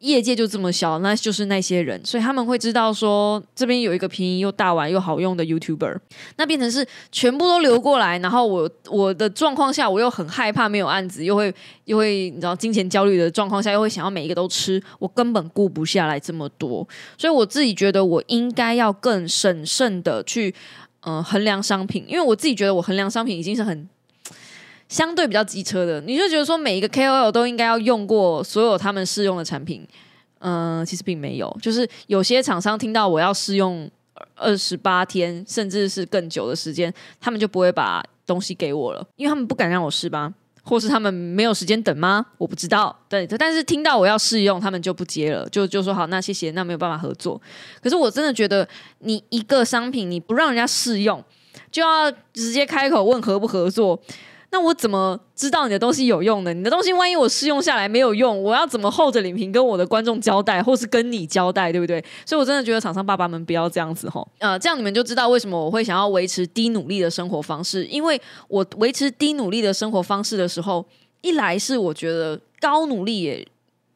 [0.00, 5.96] 业界就这么小，那就是那些人，所以他们会知道说这边有一个便宜又大碗又好用的 YouTuber，
[6.36, 11.54] 那变成是全部都流过来，然后我我的状况下，我又很害怕没有案子，又会
[11.86, 20.54] 又会你知道金钱焦虑的状况下，又会想要每一个都吃，我根本顾不下来这么多，所以我自己觉得我应该要更审慎的去
[21.06, 23.88] 嗯衡量商品，因为我自己觉得我衡量商品已经是很。
[24.86, 29.84] 相对比较机车的，你就觉得说每一个 KOL 都应该要用过所有他们试用的产品，
[30.40, 31.56] 嗯，其实并没有。
[31.60, 33.90] 就是有些厂商听到我要试用
[34.36, 40.32] 二十八天，甚至是更久的时间，他们就不会把东西给我了，因为他们不敢让我试吧，
[40.64, 42.24] 或是他们没有时间等吗？
[42.38, 42.98] 我不知道。
[43.08, 47.40] 对，但是听到我要试用，他们就不接了，就就说好，那谢谢，那没有办法合作。
[47.82, 48.66] 可是我真的觉得，
[49.00, 51.22] 你一个商品你不让人家试用，
[51.70, 54.00] 就要直接开口问合不合作。
[54.54, 56.54] 那我怎么知道你的东西有用呢？
[56.54, 62.00] 你的东西万一我试用下来没有用，我要怎么厚着脸皮跟我的观众交代，或是跟你交代，对不对？
[62.24, 70.86] 所以我真的觉得厂商爸爸们不要这样子吼，呃，这样你们就知道为什么我会想要维持低努力的生活方式，因为我维持低努力的生活方式的时候，
[71.22, 73.44] 一来是我觉得高努力也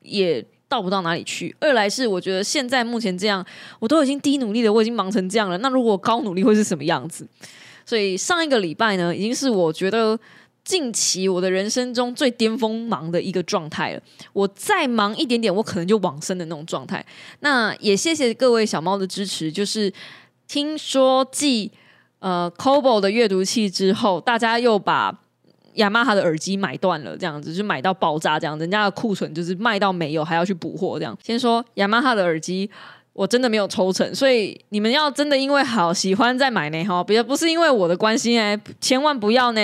[0.03, 3.47] 也到不到哪里去，二来是我觉得现在目前这样，
[3.79, 7.25] 我都已经低努力了，我已经忙成这样了，那如果高努力会是什么样子？
[7.87, 10.18] 所以上一个礼拜呢，已经是我觉得。
[10.68, 14.02] 近期我的人生中最巅峰忙的一个状态了，
[14.35, 17.02] 我再忙一点点，我可能就往生的那种状态。
[17.40, 19.90] 那也谢谢各位小猫的支持，就是
[20.46, 21.72] 听说继
[22.18, 25.18] 呃 Kobo 的阅读器之后，大家又把
[25.76, 31.16] 雅马哈的耳机买断了，这样子就买到爆炸，这样人家的库存就是卖到没有，还要去补货这样。
[31.24, 32.70] 先说雅马哈的耳机。
[33.18, 39.61] 我真的没有抽成，所以你们要真的因为好喜欢再买呢哈，别不是因为我的关心哎，千万不要呢，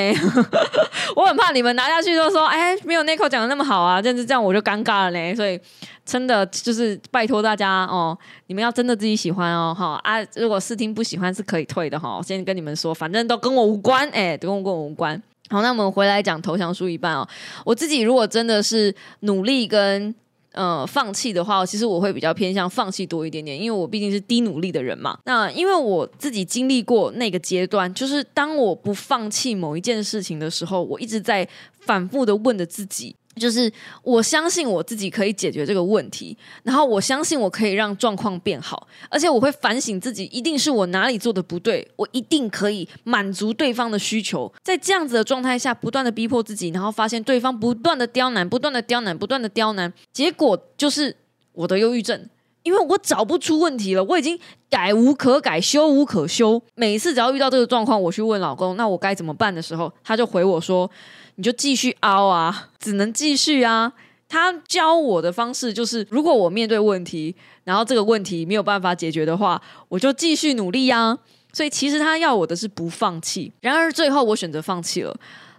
[1.15, 5.57] 我很怕你们拿下去都说哎，没有 n i c o 讲的那么好啊，但是这样我就尴尬了呢，所以
[6.05, 15.23] 真的就是拜托大家哦，你们要真的自己喜欢哦哈啊，如果试听不喜欢是可以退的哈，先跟你们说，反正都跟我无关哎，都跟我无关。
[15.49, 17.29] 好，那我们回来讲投降书一半哦，
[17.65, 20.13] 我自己如果真的是努力跟。
[20.55, 25.19] 呃，放弃的话，其实我会比较偏向放弃多一点点，因为我毕竟是低努力的人嘛。
[25.25, 31.47] 那因为我自己经历过那个阶段，就是当我不放弃某一件事情的时候，我一直在
[31.81, 33.15] 反复的问着自己。
[33.37, 33.71] 就是
[34.03, 44.53] 我相信我自己可以解决这个问题，然后我相信我可以让状况变好，而且我会反省自己，一定是我哪里做的不对，我一定可以满足对方的需求。
[44.63, 51.17] 在这样子的状态下，不断的逼迫自己，然后发现对方不断的刁难，不断的刁难，不断的刁难，结果就是
[51.53, 52.29] 我的忧郁症，
[52.63, 54.39] 因为我找不出问题了，我已经
[54.71, 56.63] 改无可改，修无可修。
[56.77, 60.89] 每一次只要遇到这个状况，我去问老公，那我该怎么办的时候，他就回我说。
[61.37, 63.93] 你就继续凹啊，只能继续啊。
[64.29, 71.17] 他教我的方式就是，如果我面对问题，然后这个问题没有办法解决的话，我就继续努力呀。
[71.53, 73.53] 所以其实他要我的是不放弃。
[73.61, 75.15] 然而最后我选择放弃了。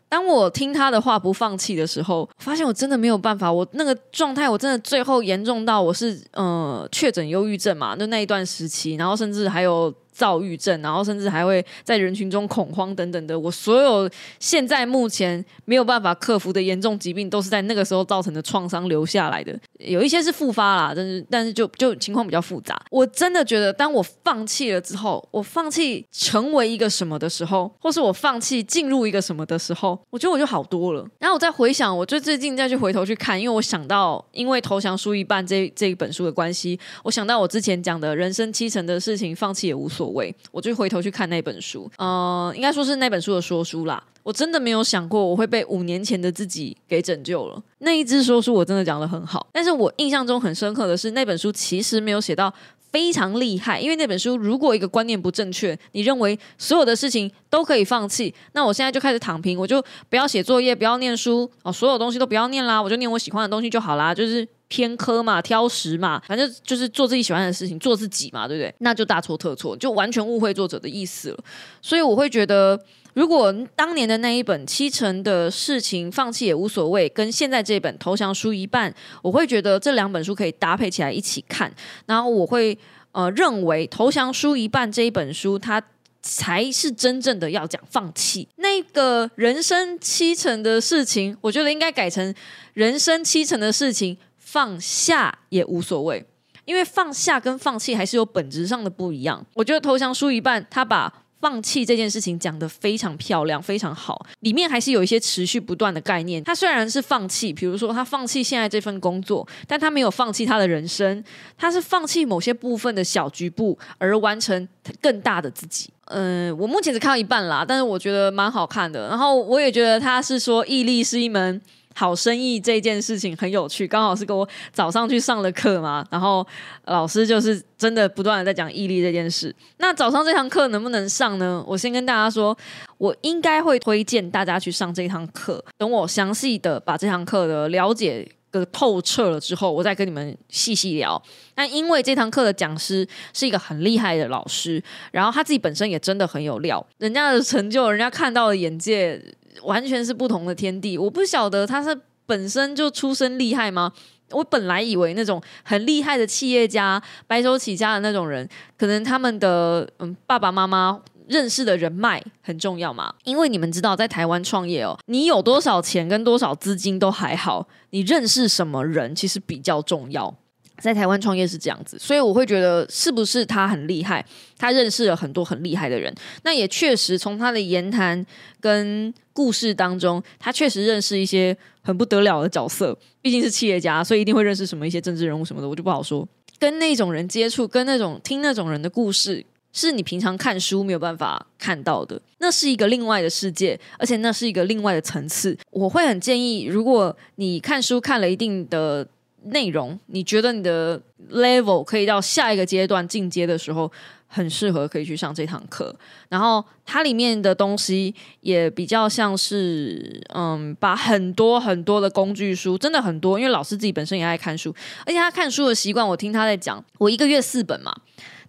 [0.09, 3.51] 当我听他的话不放弃的时候，发现我真的没有办法。
[3.51, 9.93] 我那个状态，我真的最后严重到我是呃确诊忧郁症嘛，就那一段时期，然后甚至还有。
[10.15, 13.37] 躁郁症，然后甚至还会在人群中恐慌等等的。
[13.37, 19.53] 我所有现在目前没有办法克服的严重疾病，都是在那个时候造成的创伤留下来的。
[19.79, 22.81] 有一些是复发啦，但是但是就就情况比较复杂。
[22.89, 31.05] 我真的觉得，当我放弃了之后，我放弃成为一个什么的时候，或是我放弃进入一个什么的时候，我觉得我就好多了。
[31.19, 40.04] 然后我再回想，我就最近再去回头去看，因为我想到，因为投降输一半这这一本书的关系，我想到我之前讲的人生七成的事情，放弃也无所。
[40.05, 44.03] 所谓，我就回头去看那本书，呃，应该说是那本书的说书啦。
[44.21, 47.61] 我真的没有想过我会被五年前的自己给拯救了。
[47.79, 52.53] 那一只说书我真的讲的很好，但是我印象中很深刻的是那本书其实没有写到
[52.91, 53.79] 非常厉害。
[53.79, 64.47] 因为那本书如果一个观念不正确，你认为所有的事情都可以放弃，那我现在就开始躺平，我就不要写作业，不要念书哦，所有东西都不要念啦，我就念我喜欢的东西就好啦，就是。
[64.67, 68.73] 偏科嘛，挑食嘛，反正就是做自己喜欢的事情，做自己嘛，对不对？
[68.79, 71.37] 那就大错特错，就完全误会作者的意思了。
[71.81, 72.79] 所以我会觉得，
[73.13, 81.71] 如果当年的那一本七成的事情放弃也无所谓，跟现在这本投降输一半，我会觉得这两本书可以搭配起来一起看。
[82.07, 82.77] 然后我会
[83.11, 85.81] 呃认为投降输一半这一本书，它
[86.23, 91.37] 才是真正的要讲放弃那个人生七成的事情。
[91.39, 92.33] 我觉得应该改成
[92.73, 94.17] 人生七成的事情。
[94.55, 96.25] 放下也无所谓，
[96.63, 99.45] 因为放下跟放弃还是有本质上的不一样。
[99.53, 104.25] 我觉得投降输一半，他把放弃这件事情讲得非常漂亮，非常好。
[104.39, 106.41] 里面还是有一些持续不断的概念。
[106.41, 111.21] 他虽然是放弃，比如说他放弃现在这份工作，但他没有放弃他的人生，
[111.57, 114.65] 他是放弃某些部分的小局部，而完成
[115.01, 115.89] 更大的自己。
[116.05, 119.09] 嗯，我目前只看到一半啦，但是我觉得蛮好看的。
[119.09, 121.61] 然后我也觉得他是说毅力是一门。
[121.97, 126.45] 好生意这件事情很有趣，刚好是跟我早上去上了课嘛，然后
[126.87, 129.55] 老师就是真的不断的在讲毅力这件事。
[129.77, 131.63] 那早上这堂课能不能上呢？
[131.65, 132.55] 我先跟大家说，
[132.97, 135.63] 我应该会推荐大家去上这堂课。
[135.77, 141.21] 等我详细的把这堂课的了解个透彻了之后，我再跟你们细细聊。
[141.55, 149.23] 那因为这堂课的讲师是一个很厉害的老师，然后他自己本身也真的很有料，人家的成就，人家看到的眼界。
[149.63, 153.91] 完全是不同的天地，我不晓得他是本身就出身厉害吗？
[154.31, 163.13] 我本来以为那种很厉害的企业家、白手起家的那种人，可能他们的嗯爸爸妈妈认识的人脉很重要嘛。
[163.23, 170.35] 因为你们知道，在台湾创业哦，你有多少钱跟多少资金都还好，你认识什么人其实比较重要。
[170.79, 174.23] 在台湾创业是这样子，所以我会觉得是不是他很厉害？
[174.57, 178.25] 他认识了很多很厉害的人，那也确实从他的言谈
[178.59, 182.97] 跟故事当中，他确实认识一些很不得了的角色。
[183.21, 186.27] 毕竟是企业家，所以一定会认识什么一些政治人物什么的，我就不好说。
[186.59, 192.21] 跟那种人接触，跟那种听那种人的故事，是你平常看书没有办法看到的。
[192.37, 195.57] 那是一个另外的世界，而且那是一个另外的层次。
[195.71, 199.07] 我会很建议，如果你看书看了一定的。
[199.45, 203.91] 内容，你觉得你的 level 可以到下一个阶段进阶的时候，
[204.27, 205.95] 很适合可以去上这堂课。
[206.29, 214.73] 然后它里面的东西也比较像是，嗯，把很多很多的工具书，真的很多，因为老师自己本身也爱看书，
[215.05, 217.95] 而且他看书的习惯，我听他在讲，我一个月四本嘛，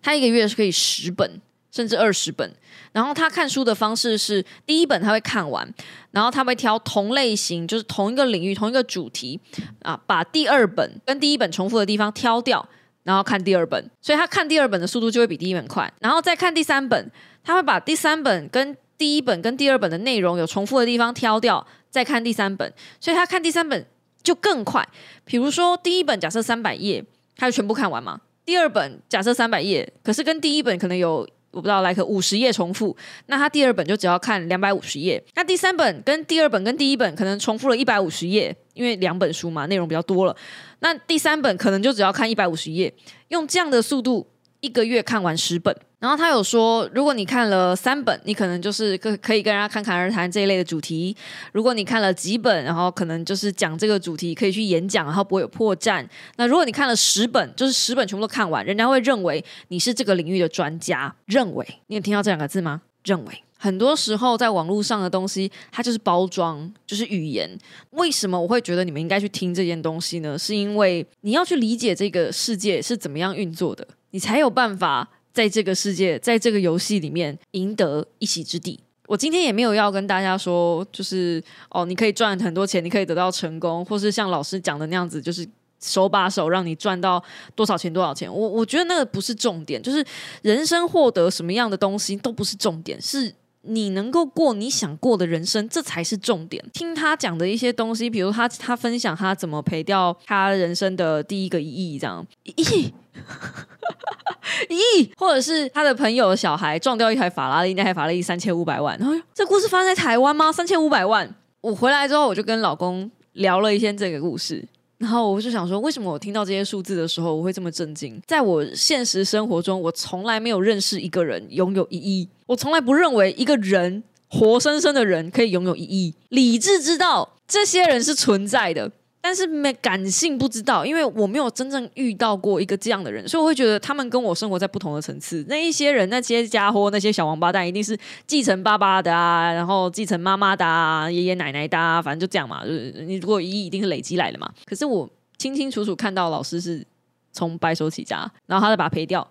[0.03, 1.41] 他一个月是可以十本。
[1.73, 2.51] 甚至二十本，
[2.97, 5.71] 然后他看书的方式是：第一本他会看完，
[6.13, 9.39] 然后他会挑同类型，就是同一个领域、同一个主题
[9.83, 12.67] 啊，把第二本跟第一本重复的地方挑掉，
[13.03, 13.91] 然后看第二本。
[14.01, 17.11] 所以他看第二本的速度就会比第一本快，然后再看第三本，
[17.45, 22.73] 他会把第三本跟第一本跟第二本的内容有重复的地方挑掉，再看第三本。
[22.99, 23.87] 所以他看第三本
[24.23, 24.89] 就更快。
[25.27, 27.05] 比如说第一本假设三百页，
[27.37, 28.23] 他就全部看完嘛。
[28.47, 31.29] 第二本假设三百页，可是跟第一本可能有。
[31.51, 35.23] 我不知道来个五十页重复，那他第二本就只要看两百五十页。
[35.35, 40.37] 那第三本跟第二本跟第一本可能重复了一百五十页，因为两本书嘛，内容比较多了。
[40.81, 42.93] 那第三本可能就只要看一百五十页，
[43.29, 44.27] 用这样的速度。
[44.61, 51.17] 一个月看完十本，然后他有说，如果你看了三本，你可能就是可可以跟人家侃侃而谈这一类的主题；
[51.53, 56.07] 如果你看了几本，然后可能就是讲这个主题，可以去演讲，然后不会有破绽。
[56.37, 61.15] 那如果你看了十本，就是十本全部都看完，人家会认为你是这个领域的专家。
[61.25, 62.83] 认为你有听到这两个字吗？
[63.05, 67.49] 认为很多时候在网络上的东西，它就是包装，就是语言。
[67.93, 70.39] 为什么我会觉得你们应该去听这件东西呢？
[70.39, 73.87] 是因为你要去理解这个世界是怎么样运作的。
[74.11, 78.81] 你才有办法在这个世界，在这个游戏里面赢得一席之地。
[79.07, 85.47] 我今天也没有要跟大家说，就是哦，你可以赚很多钱，你可以得到成功，或是像老师讲的那样子，就是
[85.79, 87.23] 手把手让你赚到
[87.55, 88.33] 多少钱多少钱。
[88.33, 90.03] 我我觉得那个不是重点，就是
[90.41, 96.65] 人生获得什么样的东西都不是重点，是你能够过你想过的人生，这才是重点。
[96.73, 102.91] 听他讲的一些东西，比如他他分享他怎么赔掉他人生的第一个一亿，这样亿。
[104.69, 108.99] 咦，或者是他的朋友的小孩撞掉一台法拉利，那台法拉利三千五百万。
[108.99, 110.51] 然后这故事发生在台湾吗？
[110.51, 111.35] 三千五百万。
[111.61, 114.65] 我回来之后，我就跟老公聊了一些这个故事，
[114.99, 118.21] 然后我就想说，为什么我听到这些数字的时候，我会这么震惊？
[118.27, 126.15] 在我现实生活中，我从来没有认识一个人拥有一亿，我从来不认为一个人活生生的人可以拥有一亿。
[126.29, 128.91] 理智知道这些人是存在的。
[129.27, 135.45] 但是没感性不知道，因为我没有真正遇到过一个这样的人，所以我会觉得他们跟我生活在不同的层次。
[135.49, 142.65] 那一些人，那些家伙，那些小王八蛋，一定是继承爸爸的啊，然后继承妈妈的啊，爷爷奶奶的啊，反正就这样嘛。
[142.65, 144.49] 就是你如果一一定是累积来的嘛。
[144.65, 146.87] 可是我清清楚楚看到老师是
[147.33, 149.29] 从白手起家，然后他再把它赔 掉，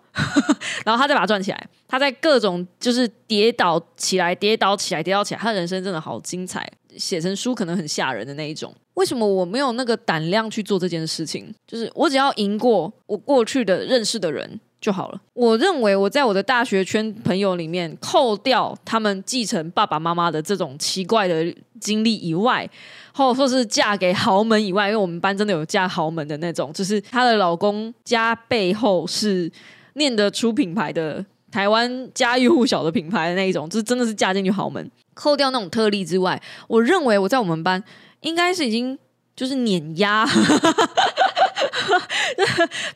[0.84, 6.70] 然后他再把它赚起来，他在各种就是跌倒起来，跌倒起来，跌倒起来，他的人生真的好精彩。
[6.98, 11.54] 写成书可能很吓人的那一种，为什么我没有那个胆量去做这件事情？
[11.66, 15.20] 就是我只要赢过我过去的认识的人就好了。
[15.32, 22.68] 我认为我在我的大学圈朋友里面，扣掉他们继承爸爸妈妈的这种奇怪的经历以外，
[23.12, 29.50] 或者说是嫁给豪门以外，因为我们班真的有嫁豪门的那种，就是她的老公家背后是
[29.94, 31.24] 念得出品牌的。
[31.48, 34.90] 台湾家喻户晓的品牌的那一种，就是真的是嫁进去豪门。
[35.14, 36.38] 扣掉那种特例之外，
[36.68, 37.82] 我认为我在我们班
[38.20, 38.98] 应该是已经
[39.34, 40.26] 就是碾压。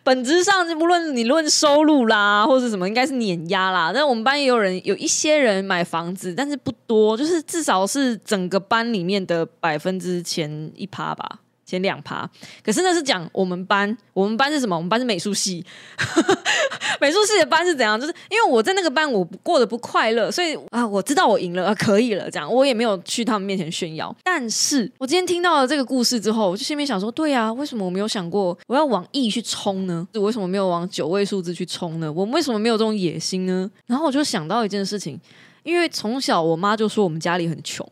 [0.02, 3.92] 本质上，无论你论收入啦，或者什么，应该是碾压啦。
[3.94, 11.40] 但我们班也有人，有一些人买房子，但是不多，就是至少是整个班里面的百分之前一趴吧。
[11.70, 12.28] 前两趴，
[12.64, 14.74] 可是那是讲我们班，我们班是什么？
[14.74, 15.64] 我们班是美术系，
[17.00, 18.00] 美术系的班是怎样？
[18.00, 24.12] 就是因为我在那个班，我过得不快乐，所以啊，我知道我赢了啊，可以了，这样我也没有去他们面前炫耀。
[24.24, 30.04] 但是我今天听到了这个故事之后，我就心里面想说，对啊，为什么我没有想过我要往亿去冲呢？
[30.14, 32.12] 我为什么没有往九位数字去冲呢？
[32.12, 33.70] 我为什么没有这种野心呢？
[33.86, 35.20] 然后我就想到一件事情，
[35.62, 37.88] 因为从小我妈就说我们家里很穷。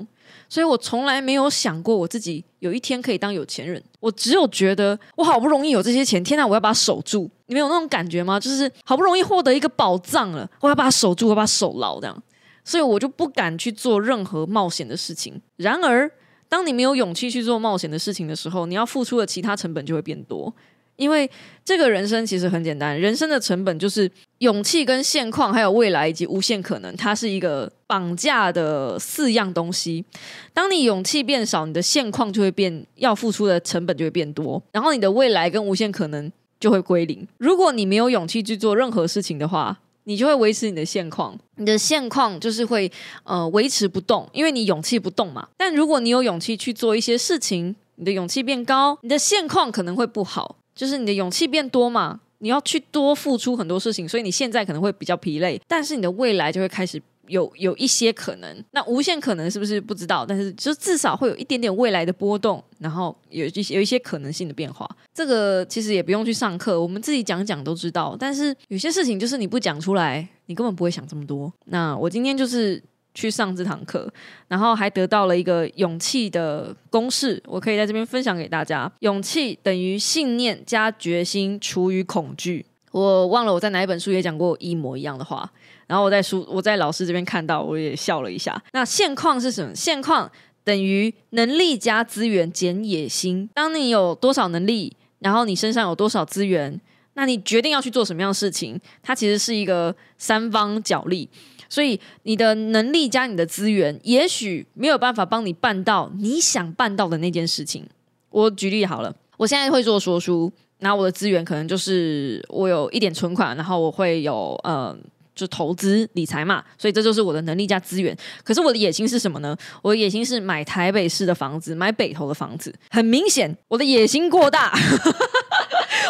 [0.49, 7.31] 所以我从来没有想过我自己有一天可以当有钱人，我只有觉得我好不容易有这些钱，天哪，我要把它守住。
[7.47, 8.41] 你们有那种感觉吗？
[8.41, 12.23] 就是好不容易获得一个宝藏了，我要把它守住，我要把它守牢，这样。
[12.65, 15.41] 所以我就不敢去做任何冒险的事情。
[15.57, 16.11] 然而，
[16.49, 20.55] 当你没有勇气去做冒险的事情的时候，你要付出的其他成本就会变多。
[20.99, 21.31] 因为
[21.65, 30.05] 这个人生其实很简单，人生的成本就是勇气、跟现况、还有未来以及无限可能，它是一个绑架的四样东西。
[30.53, 37.27] 当你勇气变少，你的现况就会变，要付出的成本就会变多，然后你的未来跟无限可能就会归零。
[37.39, 42.91] 如果你没有勇气去做任何事情的话，你就会维持你的现况，你的现况就是会
[43.23, 45.47] 呃维持不动，因为你勇气不动嘛。
[45.57, 50.57] 但如果你有勇气去做一些事情，你的勇气变高，你的现况可能会不好。
[50.79, 58.65] 就是你的勇气变多嘛，你要去多付出很多事情，所以你现在可能会比较疲累，但是你的未来就会开始有有一些可能。
[58.71, 60.25] 那无限可能是不是不知道？
[60.25, 64.89] 但是就至少会有一点点未来的波动，然后有一些有一些可能性的变化。
[65.13, 68.17] 这个其实也不用去上课，我们自己讲讲都知道。
[68.17, 71.53] 但是有些事情就是你不讲出来，你根本不会想这么多。
[71.65, 72.81] 那我今天就是。
[73.19, 74.09] 去上这堂课，
[74.47, 78.89] 然后还得到了一个勇气的公式，我可以在这边分享给大家。
[79.01, 82.65] 勇气等于信念加决心除以恐惧。
[82.93, 85.51] 我忘了我在哪一本书也讲过一模一样的话。
[85.89, 88.57] 然后我在书我在老师这边看到，我也笑了一下。
[88.71, 89.75] 那现况是什么？
[89.75, 90.31] 现况
[90.63, 93.51] 等于能力加资源减野心。
[93.53, 96.81] 当你有多少能力，然后你身上有多少资源，
[97.15, 101.29] 那你决定要去做什么样的事情，它其实是一个三方角力。
[101.69, 107.87] 所以你的能力加你的资源，也许没有办法帮你办到你想办到的那件事情。
[108.31, 114.97] 我举例好了，我现在会做说书，然后我的资源可能就是我有一点存款，然后我会有呃，
[115.35, 118.17] 就投资理财嘛，所以这就是我的能力加资源。
[118.45, 119.57] 可是我的野心是什么呢？
[119.83, 122.75] 我的野心是买台北市的房子，买北投的房子。
[122.91, 124.73] 很明显，我的野心过大。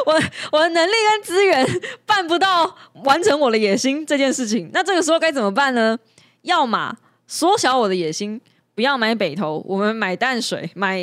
[0.07, 0.13] 我
[0.53, 1.67] 我的能力跟资源
[2.07, 5.99] 办不到完成我的野心这件事情，那这个时候该怎么办呢？
[6.43, 6.97] 要么
[7.27, 8.41] 缩小我的野心，
[8.75, 11.01] 不要买北投，我们买淡水，买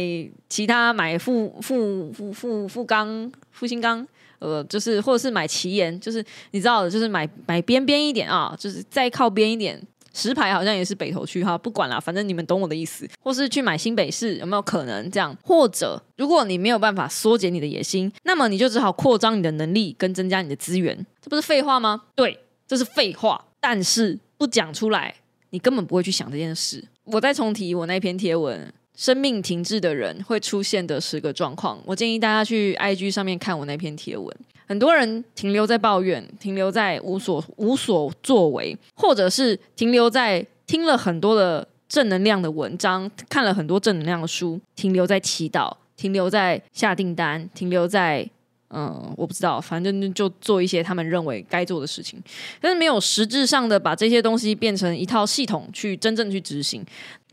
[0.50, 4.08] 其他买富富富富富钢复兴钢，
[4.40, 9.82] 呃，就是或者是买奇岩，就是你知道的，就是买买边边一点啊，就是再靠边一点。
[10.16, 13.08] 石牌好像也是北投区哈，不管啦，反正你们懂我的意思。
[13.20, 15.36] 或是去买新北市，有没有可能这样？
[15.44, 22.04] 或者如果你没有办法缩减你的野心，那么你就只好扩张你的能力跟增加你的资源，这不是废话吗？
[22.16, 23.46] 对，这是废话。
[23.60, 25.16] 但是不讲出来，
[25.50, 26.84] 你根本不会去想这件事。
[27.04, 28.74] 我再重提我那篇贴文。
[28.96, 34.34] 生命停滞的人会出现的十个状况，我建议大家去 IG 上面看我那篇贴文。
[34.68, 48.28] 很多人停留在抱怨，停留在无所无所作为，或者是停留在听了很多的正能量的文章，看了很多正能量的书，停留在祈祷，停留在下订单，停留在
[48.70, 52.20] 嗯，我不知道，反正就做一些他们认为该做的事情，
[52.60, 56.84] 但是没有实质上的把这些东西变成一套系统去真正去执行。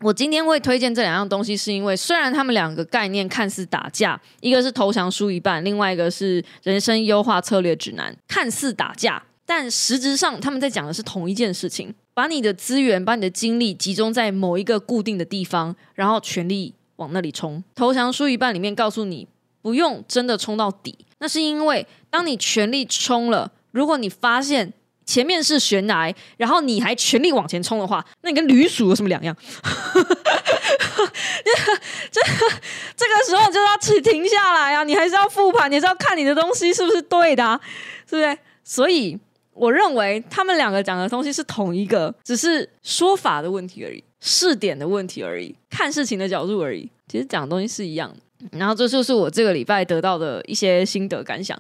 [0.03, 17.63] 我今天会推荐这两样东西，是因为虽然他们两个概念看似打架，一个是投降输一半，另外一个是人生优化策略指南，看似打架，但实质上他们在讲的是同一件事情：把你的资源、把你的精力集中在某一个固定的地方，然后全力往那里冲。
[17.77, 19.29] 投降输一半里面告诉你，
[19.61, 24.73] 不用真的冲到底，那是因为当你全力冲了，如果你发现。
[25.13, 29.37] 前面是悬崖，然后你还全力往前冲的话，那你跟驴鼠有什么两样？
[32.11, 32.21] 这
[32.97, 34.85] 这个时候就要停停下来啊！
[34.85, 37.61] 你还是要复盘，你是要看你的东西是不是对的，
[38.09, 38.39] 是不是？
[38.65, 39.19] 所以
[39.53, 46.89] 我认为他们两个讲的东西是同一个，只是说法的问题而已，试点的问题而已，看事情的角度而已。
[47.07, 48.17] 其实讲的东西是一样的。
[48.59, 51.57] 然后这就是我这个礼拜得到的一些心得感想。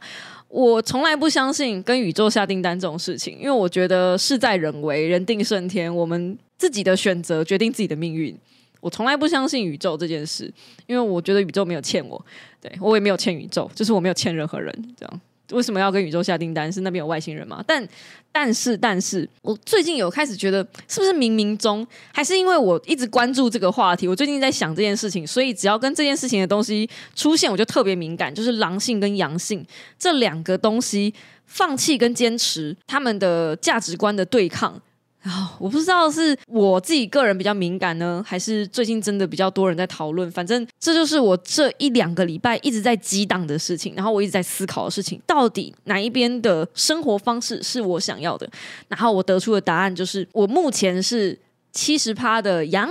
[0.52, 8.36] 我从来不相信跟宇宙下订单这种事情，因为我觉得事在人为，人定胜天，我们自己的选择决定自己的命运。
[8.78, 10.52] 我从来不相信宇宙这件事，
[10.86, 12.22] 因为我觉得宇宙没有欠我，
[12.60, 14.94] 对我也没有欠宇宙，就是我没有欠任何人。
[14.94, 15.20] 这样
[15.52, 16.72] 为什么要跟宇宙下订单？
[16.72, 17.62] 是那边有外星人吗？
[17.66, 17.86] 但
[18.32, 29.64] 但是但是我最近有开始觉得，是不是冥冥中，还是因为我一直关注这个话题，我最近在想这件事情，所以只要跟这件事情的东西出现，我就特别敏感，就是狼性跟阳性
[29.98, 31.12] 这两个东西，
[31.46, 34.80] 放弃跟坚持，他们的价值观的对抗。
[35.22, 40.28] 啊，我不知道是我自己个人比较敏感呢，还是最近真的比较多人在讨论。
[40.32, 48.50] 反正这就是我这一两个礼拜一直在激荡的事情，然后我一直在思考的事情，到底哪一边的生活方式是我想要的？
[48.88, 51.38] 然后我得出的答案就是，我目前是
[51.70, 52.90] 七十趴的羊，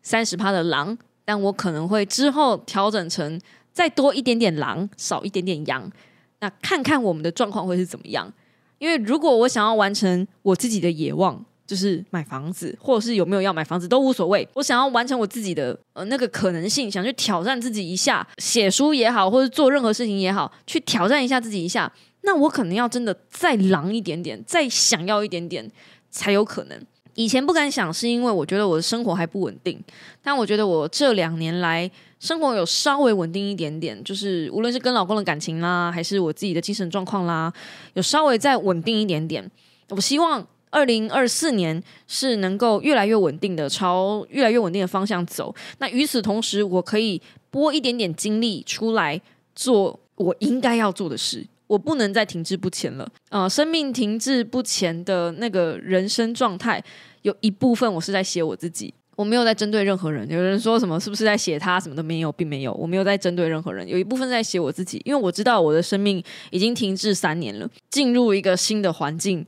[0.00, 3.40] 三十趴的狼，但我可能会之后调整成
[3.72, 5.90] 再多一点点狼，少一点点羊。
[6.38, 8.32] 那看看我们的状况会是怎么样？
[8.78, 11.44] 因为如果我想要完成我自己的野望。
[11.66, 14.46] 就是买房子，或者是有没有要买房子都无所谓。
[14.54, 21.90] 我想要完成我自己的呃那个可能性，想去挑战自己一下，写书也好，或者做任何事情也好，去挑战一下自己一下。
[22.22, 25.70] 那我可能要真的再狼一点点，再想要一点点
[26.10, 26.78] 才有可能。
[27.14, 29.82] 以前不敢想，是因为我觉得我的生活还不稳定。
[30.22, 37.52] 但我觉得我这两年来生活有稍微稳定一点点，就是无论是跟老公的感情啦，还是我自己的精神状况啦，
[37.94, 39.50] 有稍微再稳定一点点。
[39.88, 40.46] 我希望。
[40.74, 45.54] 二零二四年是能够越来越稳定的，朝越来越稳定的方向走。
[45.78, 49.20] 那与此同时，我可以拨一点点精力出来
[49.54, 51.46] 做我应该要做的事。
[51.68, 53.08] 我不能再停滞不前了。
[53.30, 56.82] 呃，生命停滞不前的那个人生状态，
[57.22, 60.28] 有一部分我是在写我自己，我没有在针对任何人。
[60.28, 61.80] 有人说什么是不是在写他？
[61.80, 63.88] 什么都没有，并没有，我没有在针对任何人。
[63.88, 69.44] 有一部分在写我自己，因为我知道我的生命已经停滞三年了，进入一个新的环境。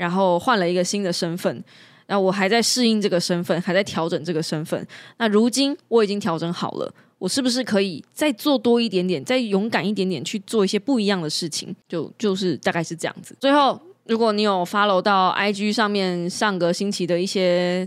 [0.00, 1.62] 然后换了一个新的身份，
[2.06, 4.86] 那我还在适应这个身份，还在调整这个身份。
[5.18, 11.76] 那如今我已经调整好了，我是不是可以再做多一点点，再勇敢一点点去做一些不一样的事情？
[11.86, 13.36] 就就是大概是这样子。
[13.38, 17.86] 最后，如果你有 follow 到 IG 上面上个星期的一些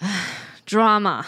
[0.00, 0.26] 唉
[0.68, 1.24] drama。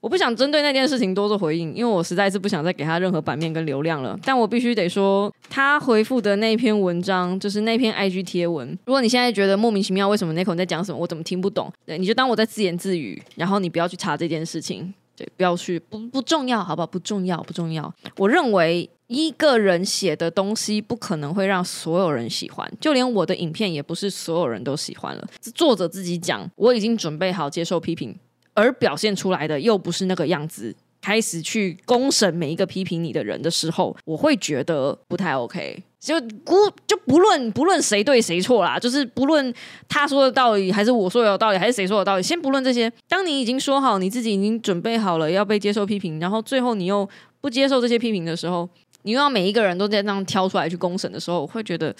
[0.00, 4.18] 我不想针对那件事情多做回应，因为我实在是不想再给他任何版面跟流量了。
[4.24, 8.68] 但我必须得说，他回复的那篇文章就是那篇 IG 贴文。
[8.86, 11.70] 如果你现在觉得莫名其妙，为什么那口在讲什么，我怎么听不懂？
[11.84, 16.86] 对，你就当我在自言自语，然后你不要去查这件事情，对，不要去，不不重要，好不好？
[16.86, 17.92] 不重要，不重要。
[18.16, 25.28] 我认为一个人写的东西不可能会让所有人喜欢，就连我的影片也不是所有人都喜欢了。
[25.54, 28.16] 作者自己讲，我已经准备好接受批评。
[28.60, 35.82] 而表现出来的又不是那个样子，开始去公审每一个批评你的人的时候，我会觉得不太 OK。
[36.00, 36.54] 就不
[36.86, 39.52] 就不论不论谁对谁错啦，就是不论
[39.86, 42.90] 他说的道理还是我说的有道理，还是谁说的道理，先不论这些。
[43.06, 47.06] 当你已经说好你自己已经准备好了要被接受批评，然后最后你又
[47.42, 48.66] 不接受这些批评的时候，
[49.02, 51.94] 你又要每一个人都在那样挑出来去公审的时候，我会觉得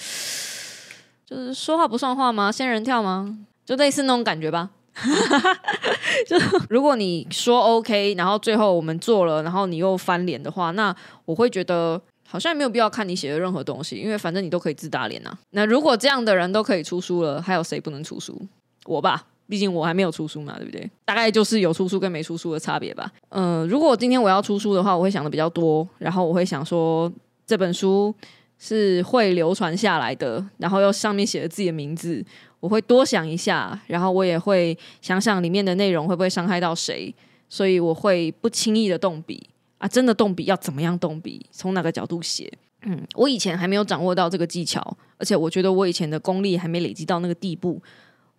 [1.26, 2.50] 就是说话不算话吗？
[2.50, 3.38] 仙人跳吗？
[3.66, 4.70] 就类似那种感觉吧。
[6.26, 6.36] 就
[6.68, 10.94] 如果你说 OK，然后最后我们做了，然后你又翻脸的话，那
[11.24, 15.36] 我会觉得好像也没有必要看你写的任何东西，因为反正你都可以自打脸啊。
[15.50, 18.40] 那如果这样的人都可以出书了，还有谁不能出书？
[18.86, 20.90] 我吧，毕竟我还没有出书嘛，对不对？
[21.04, 23.10] 大概就是有出书跟没出书的差别吧。
[23.30, 27.12] 嗯，如果今天我要出书的话，我会想的比较多，然后我会想说
[27.46, 28.14] 这本书
[28.58, 32.24] 是会流传下来的，然后又上面写了自己的名字。
[32.60, 37.12] 我会多想一下，然后我也会想想里面的内容会不会伤害到谁，
[37.48, 39.48] 所以我会不轻易的动笔
[39.78, 39.88] 啊！
[39.88, 41.44] 真的动笔要怎么样动笔？
[41.50, 42.52] 从哪个角度写？
[42.82, 47.80] 嗯，我以前还没有掌握到这个技巧，而且我觉得我以前的功力还没累积到那个地步。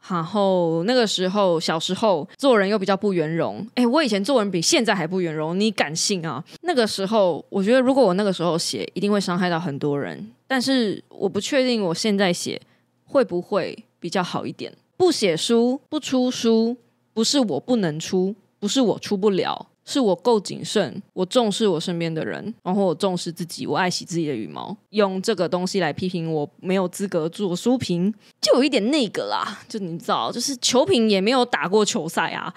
[0.09, 6.43] 然后那个时候小时候做人又比较不圆融，哎，我以前做人比现在还不圆融，你敢信啊？
[6.61, 12.59] 那个时候我觉得如果我那个时候写，一定会伤害到很多人，但是我不确定我现在写
[13.05, 13.78] 会不会。
[14.01, 16.75] 比较好一点，不写书不出书，
[17.13, 24.75] 不是我不能出，不是我出不了，是我够谨慎，我重视我身边的人，然后我重视自己，我爱惜自己的羽毛。
[24.89, 28.13] 用这个东西来批评我，没有资格做书评。
[28.41, 32.51] 就有一点那个啦，就你知道，就是球评也没有打过球赛啊，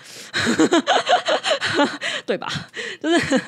[2.25, 2.51] 对吧？
[3.03, 3.41] 就是，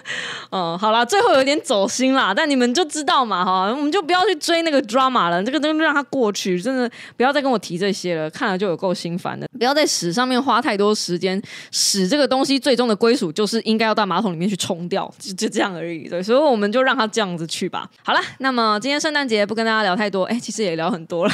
[0.50, 17.88] 嗯，好啦，最后有点走心啦，但你们就知道嘛，哈，我们就不要去追那个 drama 了，这个东西让它过去，真的不要再跟我提这些了，看了就有够心烦的，不要在屎上面花太多时间，屎这个东西最终的归属就是应该要到马桶里面去冲掉，就就这样而已，对，所以我们就让它这样子去吧。
[18.04, 21.32] 好了，那么今天圣诞节不跟大家聊太多，哎，其实也聊很多了，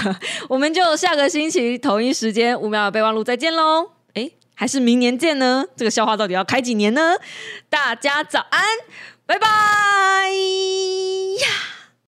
[0.48, 3.90] 我们就下个星期同一时间五秒的备忘录再见喽！
[4.14, 5.64] 哎，还是明年见呢？
[5.76, 7.16] 这个笑话到底要开几年呢？
[7.68, 8.62] 大家早安，
[9.26, 9.48] 拜拜
[11.40, 11.48] 呀！